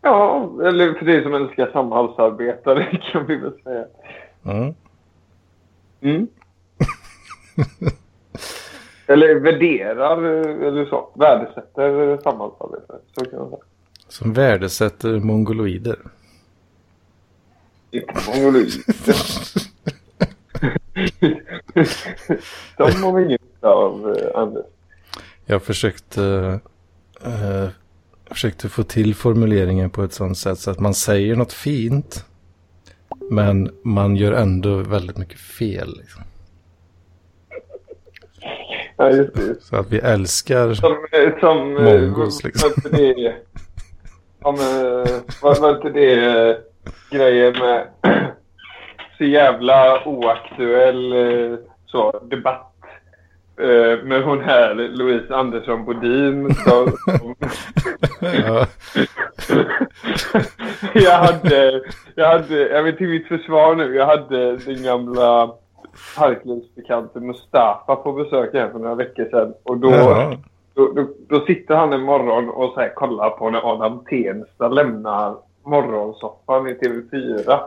[0.00, 3.84] Ja, eller för dig som älskar Samhallsarbetare kan vi väl säga.
[4.44, 4.74] Mm.
[6.00, 6.28] Mm.
[9.06, 11.10] Eller värderar, eh, eller så.
[11.14, 12.94] Värdesätter samhällsarbete.
[13.18, 13.62] Så kan man säga.
[14.08, 15.98] Som värdesätter mongoloider.
[17.90, 18.84] Inte mongoloider.
[22.76, 24.64] De har vi ingen nytta av, eh, Anders.
[25.46, 26.58] Jag försökte,
[27.24, 27.68] eh,
[28.30, 32.24] försökte få till formuleringen på ett sånt sätt så att man säger något fint.
[33.30, 35.96] Men man gör ändå väldigt mycket fel.
[35.98, 36.22] Liksom.
[38.96, 39.62] Ja, just det.
[39.62, 40.74] Så att vi älskar...
[40.74, 42.70] Som, eh, som eh, Mongos, liksom.
[42.84, 43.34] Var det,
[44.42, 44.56] om,
[45.42, 46.56] var, var inte det eh,
[47.10, 47.86] grejer med
[49.18, 51.14] så jävla oaktuell
[51.86, 52.70] så, debatt
[54.04, 56.92] med hon här Louise Andersson Bodin som
[58.20, 58.66] Ja,
[60.94, 61.82] jag hade,
[62.14, 65.54] jag hade, jag vet till mitt försvar nu, jag hade den gamla
[66.18, 69.54] parklivsbekante Mustafa på besök här för några veckor sedan.
[69.62, 70.36] Och då, Jaha.
[70.74, 74.68] då, då, då sitter han en morgon och så här kollar på när Adam Tensta
[74.68, 75.34] lämnar
[75.64, 77.58] morgonsoffan i TV4.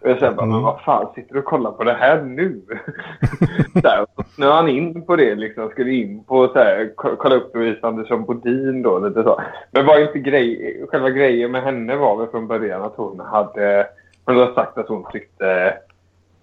[0.00, 0.54] Och jag säger bara, Mm.
[0.56, 2.60] men vad fan sitter du och kollar på det här nu?
[3.82, 7.16] så här, så snöar han in på det liksom, skulle in på så här, ko-
[7.18, 9.40] kolla upp Louise Andersson Bodin då, lite så.
[9.70, 13.86] Men var inte grej, själva grejen med henne var väl från början att hon hade,
[14.24, 15.74] hon hade sagt att hon tyckte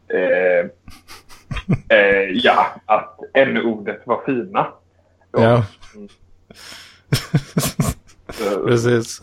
[0.08, 0.70] eh,
[1.90, 4.68] eh, ja, att n-ordet var fina.
[5.32, 5.66] ja.
[8.34, 9.20] Så, precis.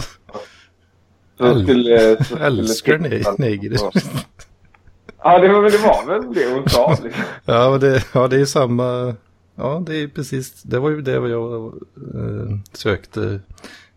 [1.38, 3.78] så skulle, så Älskar ni neger?
[5.22, 6.90] Ja, det var, det var väl det hon sa.
[7.02, 7.24] Liksom.
[7.44, 9.14] Ja, det, ja, det är samma.
[9.54, 10.62] Ja, det är precis.
[10.62, 11.64] Det var ju det jag
[12.14, 13.40] eh, sökte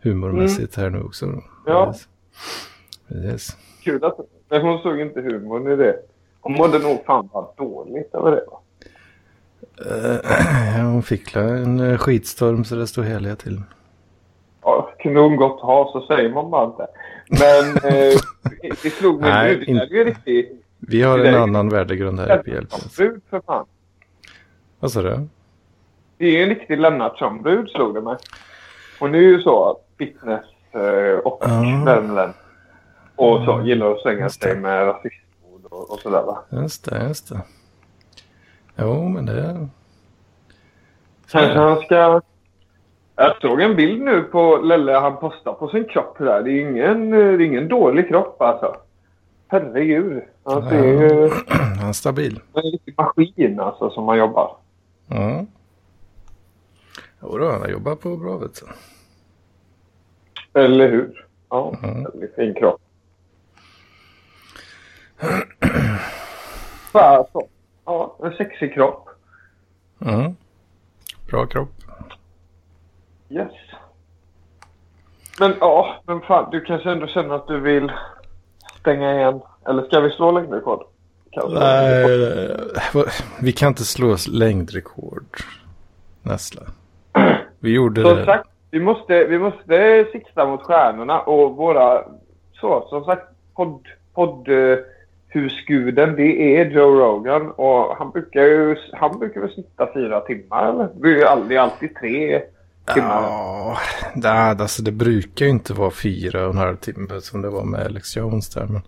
[0.01, 1.25] humormässigt här nu också.
[1.25, 1.43] Då.
[1.65, 1.85] Ja.
[1.85, 2.07] Precis.
[3.07, 3.57] Precis.
[3.83, 4.17] Kul att
[4.49, 5.95] men hon såg inte humorn i det.
[6.43, 8.43] Hon mådde nog fan bara dåligt över det.
[8.51, 8.59] Va?
[10.75, 13.61] Ja, hon fick en eh, skitstorm så det stod heliga till.
[14.61, 16.87] Ja, kunde hon gott ha så säger man bara inte.
[17.29, 18.19] Men eh,
[18.83, 19.73] det slog mig Nej, nu.
[19.73, 22.51] Det är ju riktigt Vi har en annan värdegrund här i.
[22.51, 23.65] Lennartsson-brud för fan.
[24.79, 25.27] Vad sa du?
[26.17, 28.17] Det är en riktig Lennartsson-brud slog det mig.
[28.99, 31.41] Hon är ju så fitness eh, och
[31.87, 32.35] värmlänning.
[33.15, 35.22] Och så gillar att slänga Just sig med rasistord
[35.73, 36.43] och, och sådär va.
[36.49, 37.41] Just det, just det.
[38.75, 39.67] Jo, men det...
[41.31, 42.21] Kanske han ska...
[43.15, 46.43] Jag såg en bild nu på Lelle han postar på sin kropp där.
[46.43, 48.75] Det är ingen, det är ingen dålig kropp alltså.
[49.47, 50.23] Herregud.
[50.43, 51.29] Han ser ju...
[51.79, 52.39] Han är stabil.
[52.53, 54.55] Han är en riktig maskin alltså som han jobbar.
[55.07, 55.45] Ja.
[57.21, 58.61] Jo då, han har jobbat på bra vet
[60.53, 60.59] du.
[60.61, 61.25] Eller hur?
[61.49, 62.03] Ja, Mm.
[62.03, 62.81] väldigt fin kropp.
[66.91, 67.47] Så.
[67.85, 69.09] Ja, en sexig kropp.
[70.05, 70.35] Mm.
[71.29, 71.69] Bra kropp.
[73.29, 73.51] Yes.
[75.39, 77.91] Men ja, men fan, du kanske ändå känner att du vill
[78.79, 79.41] stänga igen.
[79.67, 80.83] Eller ska vi slå längdrekord?
[81.49, 82.59] Nej,
[82.93, 83.09] vad-
[83.41, 85.25] vi kan inte slå oss längdrekord.
[86.21, 86.61] Näsla.
[87.59, 88.25] Vi gjorde Som det.
[88.25, 92.03] sagt, vi måste, vi måste sikta mot stjärnorna och våra...
[92.53, 94.77] Så, som sagt, podd, podd, eh,
[95.33, 100.69] husguden, det är Joe Rogan och han brukar ju han brukar väl snitta fyra timmar
[100.69, 100.89] eller?
[100.95, 102.41] Det är ju aldrig, alltid tre
[102.93, 103.21] timmar.
[103.21, 103.77] Ja,
[104.15, 107.63] det, alltså det brukar ju inte vara fyra och en halv timme som det var
[107.63, 108.67] med Alex Jones där.
[108.67, 108.81] Men...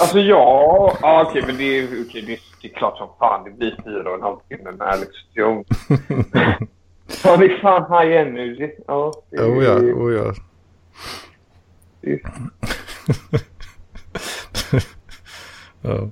[0.00, 3.44] Alltså ja, ja okej men det är, okej, det, är, det är klart som fan
[3.44, 5.66] det blir fyra och en halv timme med Alex Jones.
[7.24, 8.70] ja, det är fan high energy.
[8.86, 10.34] Ja, det är, Oh ja, oh ja.
[12.00, 12.20] det är,
[15.82, 16.08] ja.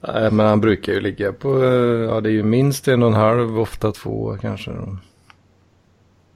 [0.00, 3.08] Nej, men han brukar ju ligga på, eh, ja det är ju minst en och
[3.08, 4.70] en halv, ofta två kanske.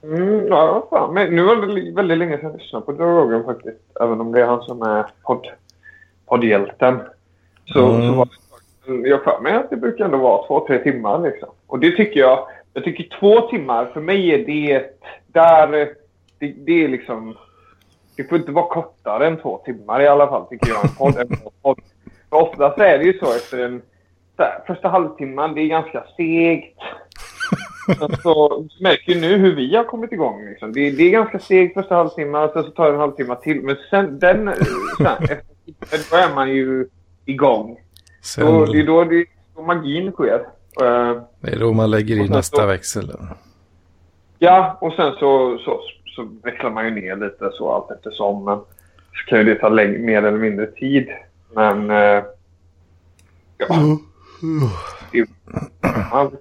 [0.03, 1.15] Mm, ja, fan.
[1.15, 3.79] Men nu var det väldigt länge sedan jag lyssnade på Joe Rogan faktiskt.
[4.01, 5.47] Även om det är han som är podd,
[6.27, 6.99] poddhjälten.
[7.67, 8.07] Så, Mm.
[8.07, 8.29] så var
[8.87, 11.49] det, jag för mig att det brukar ändå vara två, tre timmar liksom.
[11.67, 12.47] Och det tycker jag.
[12.73, 14.87] Jag tycker två timmar, för mig är det
[15.27, 15.69] där...
[16.39, 17.37] Det, det är liksom...
[18.17, 20.85] Det får inte vara kortare än två timmar i alla fall, tycker jag.
[20.85, 21.79] En podd, en podd.
[22.35, 23.82] Oftast är det ju så efter en...
[24.36, 26.78] Så här, första halvtimman, det är ganska segt.
[27.98, 30.44] Sen så märker ju nu hur vi har kommit igång.
[30.48, 30.73] Liksom.
[30.73, 33.62] Det, det är ganska segt första halvtimman, sen så tar det en halvtimme till.
[33.62, 34.55] Men sen, den, eh,
[34.98, 36.86] sen efter, då är man ju
[37.24, 37.77] igång.
[38.23, 39.24] Sen, Då, det är då, det,
[39.56, 40.35] då magin sker.
[40.82, 43.12] Eh, det är då man lägger i nästa så- växel.
[44.39, 45.81] ja, och sen så, så,
[46.16, 48.44] så växlar man ju ner lite så allt eftersom.
[48.44, 48.59] Men
[49.12, 51.09] så kan ju det ta läng- mer eller mindre tid.
[51.55, 51.91] Men...
[51.91, 52.25] eh,
[53.57, 53.67] ja,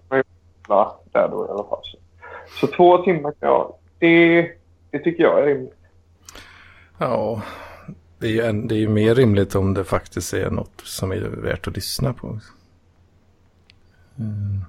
[0.09, 0.23] man ju
[0.67, 1.83] vara där då i alla fall.
[2.59, 3.77] Så två timmar, ja.
[3.99, 4.41] Det,
[4.91, 5.79] det tycker jag är rimligt.
[6.97, 7.41] Ja,
[8.17, 11.11] det är, ju en, det är ju mer rimligt om det faktiskt är något som
[11.11, 12.27] är värt att lyssna på.
[14.19, 14.61] Mm.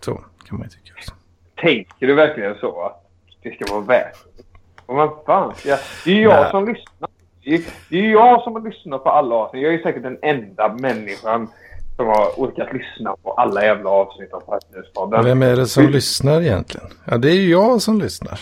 [0.00, 0.94] Så kan man ju tycka.
[0.96, 1.14] Också.
[1.56, 3.10] Tänker du verkligen så att
[3.42, 4.42] det ska vara värt det?
[4.86, 5.78] Vad fan ska jag...
[6.04, 6.50] Det är ju jag Nej.
[6.50, 7.10] som lyssnar.
[7.48, 9.62] Det är det är jag som har lyssnat på alla avsnitt.
[9.62, 11.48] Jag är säkert den enda människan
[11.96, 15.24] som har orkat lyssna på alla jävla avsnitt av Partnerspodden.
[15.24, 16.86] Vem är det som lyssnar egentligen?
[17.04, 18.40] Ja, det är ju jag som lyssnar.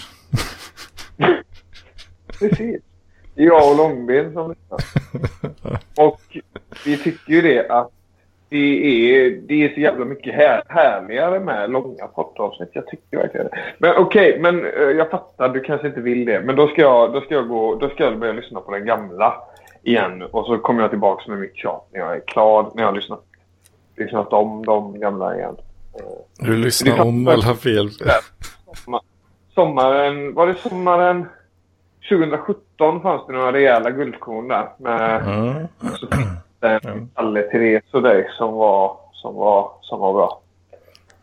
[2.38, 2.82] Precis.
[3.34, 4.80] Det är jag och Långben som lyssnar.
[6.06, 6.20] Och
[6.84, 7.92] vi tycker ju det att
[8.48, 8.56] det
[9.26, 12.68] är, det är så jävla mycket här, härligare med långa poddavsnitt.
[12.72, 13.58] Jag tycker verkligen det.
[13.78, 15.48] Men okej, men eh, jag fattar.
[15.48, 16.40] Du kanske inte vill det.
[16.40, 18.86] Men då ska jag, då ska jag, gå, då ska jag börja lyssna på den
[18.86, 19.34] gamla
[19.82, 20.22] igen.
[20.22, 22.70] Och så kommer jag tillbaka med mitt tjat när jag är klar.
[22.74, 23.22] När jag har lyssnat,
[23.96, 25.56] lyssnat om de gamla igen.
[26.38, 27.90] Du lyssnar om alla fel.
[28.84, 29.00] Sommar-
[29.54, 31.26] Sommaren, var det sommaren
[32.08, 34.68] 2017 fanns det några rejäla guldkorn där.
[34.78, 35.66] Med Mm.
[35.94, 36.06] så
[36.60, 40.40] det en Kalle, Therese och dig som var, som var, som var bra.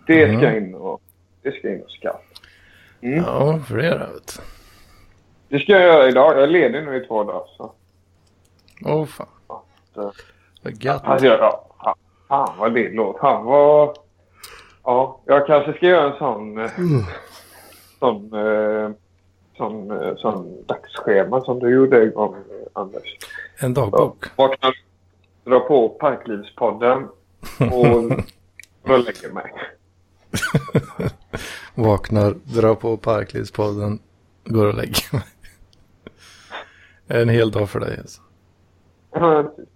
[0.07, 0.57] Det ska Mm.
[0.63, 1.01] in och,
[1.41, 2.11] det ska in och ska.
[3.01, 3.23] Mm.
[3.23, 4.41] Ja, flera vet
[5.49, 6.33] Det ska jag göra idag.
[6.35, 7.43] Jag är ledig nu i två dagar.
[7.57, 7.71] Så.
[8.85, 9.27] Åh oh, fan.
[9.93, 10.11] så.
[10.63, 11.01] Vad gött.
[11.05, 11.95] Alltså, ja, fan,
[12.27, 13.19] fan vad det låter.
[13.19, 13.97] Fan vad...
[14.83, 16.57] Ja, jag kanske ska göra en sån...
[16.57, 16.71] eh,
[17.99, 18.33] Sån...
[18.33, 18.91] eh,
[19.57, 23.17] Sån, eh, sån dagsschema som du gjorde en gång, eh, Anders.
[23.59, 24.25] En dagbok.
[24.35, 24.73] Vaknar,
[25.43, 27.03] dra på Parklivspodden
[27.59, 28.11] och
[28.83, 29.53] då lägger mig.
[31.75, 33.99] Vaknar, drar på Parklivspodden,
[34.45, 35.23] går och lägger mig.
[37.07, 38.21] En hel dag för dig alltså.
[39.11, 39.69] Ja, typ.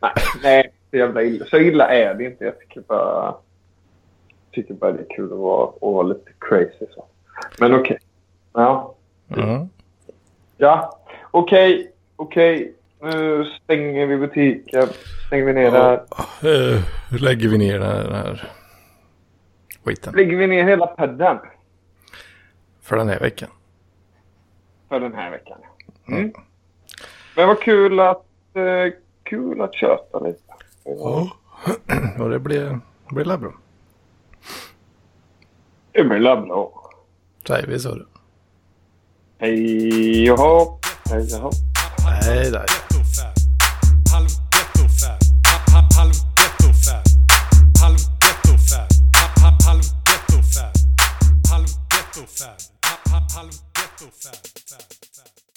[0.00, 1.46] nej, nej, så jävla illa.
[1.46, 2.44] Så illa är det inte.
[2.44, 3.34] Jag tycker bara,
[4.50, 6.86] tycker bara det är kul att vara, att vara lite crazy.
[6.94, 7.04] Så.
[7.58, 7.98] Men okej.
[8.52, 8.94] Ja.
[9.28, 9.68] Ja.
[10.56, 10.98] Ja,
[11.30, 12.74] okej, okej.
[13.02, 14.88] Nu stänger vi butiken.
[15.26, 15.94] Stänger vi ner där.
[15.94, 18.50] Eh, Hur lägger vi ner den här, här
[19.84, 21.38] skiten Lägger vi ner hela padden
[22.82, 23.48] för den här veckan?
[24.88, 25.58] för den här veckan.
[26.08, 26.32] Mm.
[27.36, 28.24] Men vad kul att,
[28.54, 30.42] eh, kul att köta lite.
[30.84, 31.30] Ja.
[32.18, 33.52] Och det blir, det blir bra.
[35.92, 36.90] Det blir bra.
[37.46, 38.04] Säger vi så då.
[39.38, 40.78] Hej och hopp.
[41.10, 41.54] Hej och hopp.
[42.26, 42.66] Nej, nej.
[53.40, 54.49] Halv ghetto-fan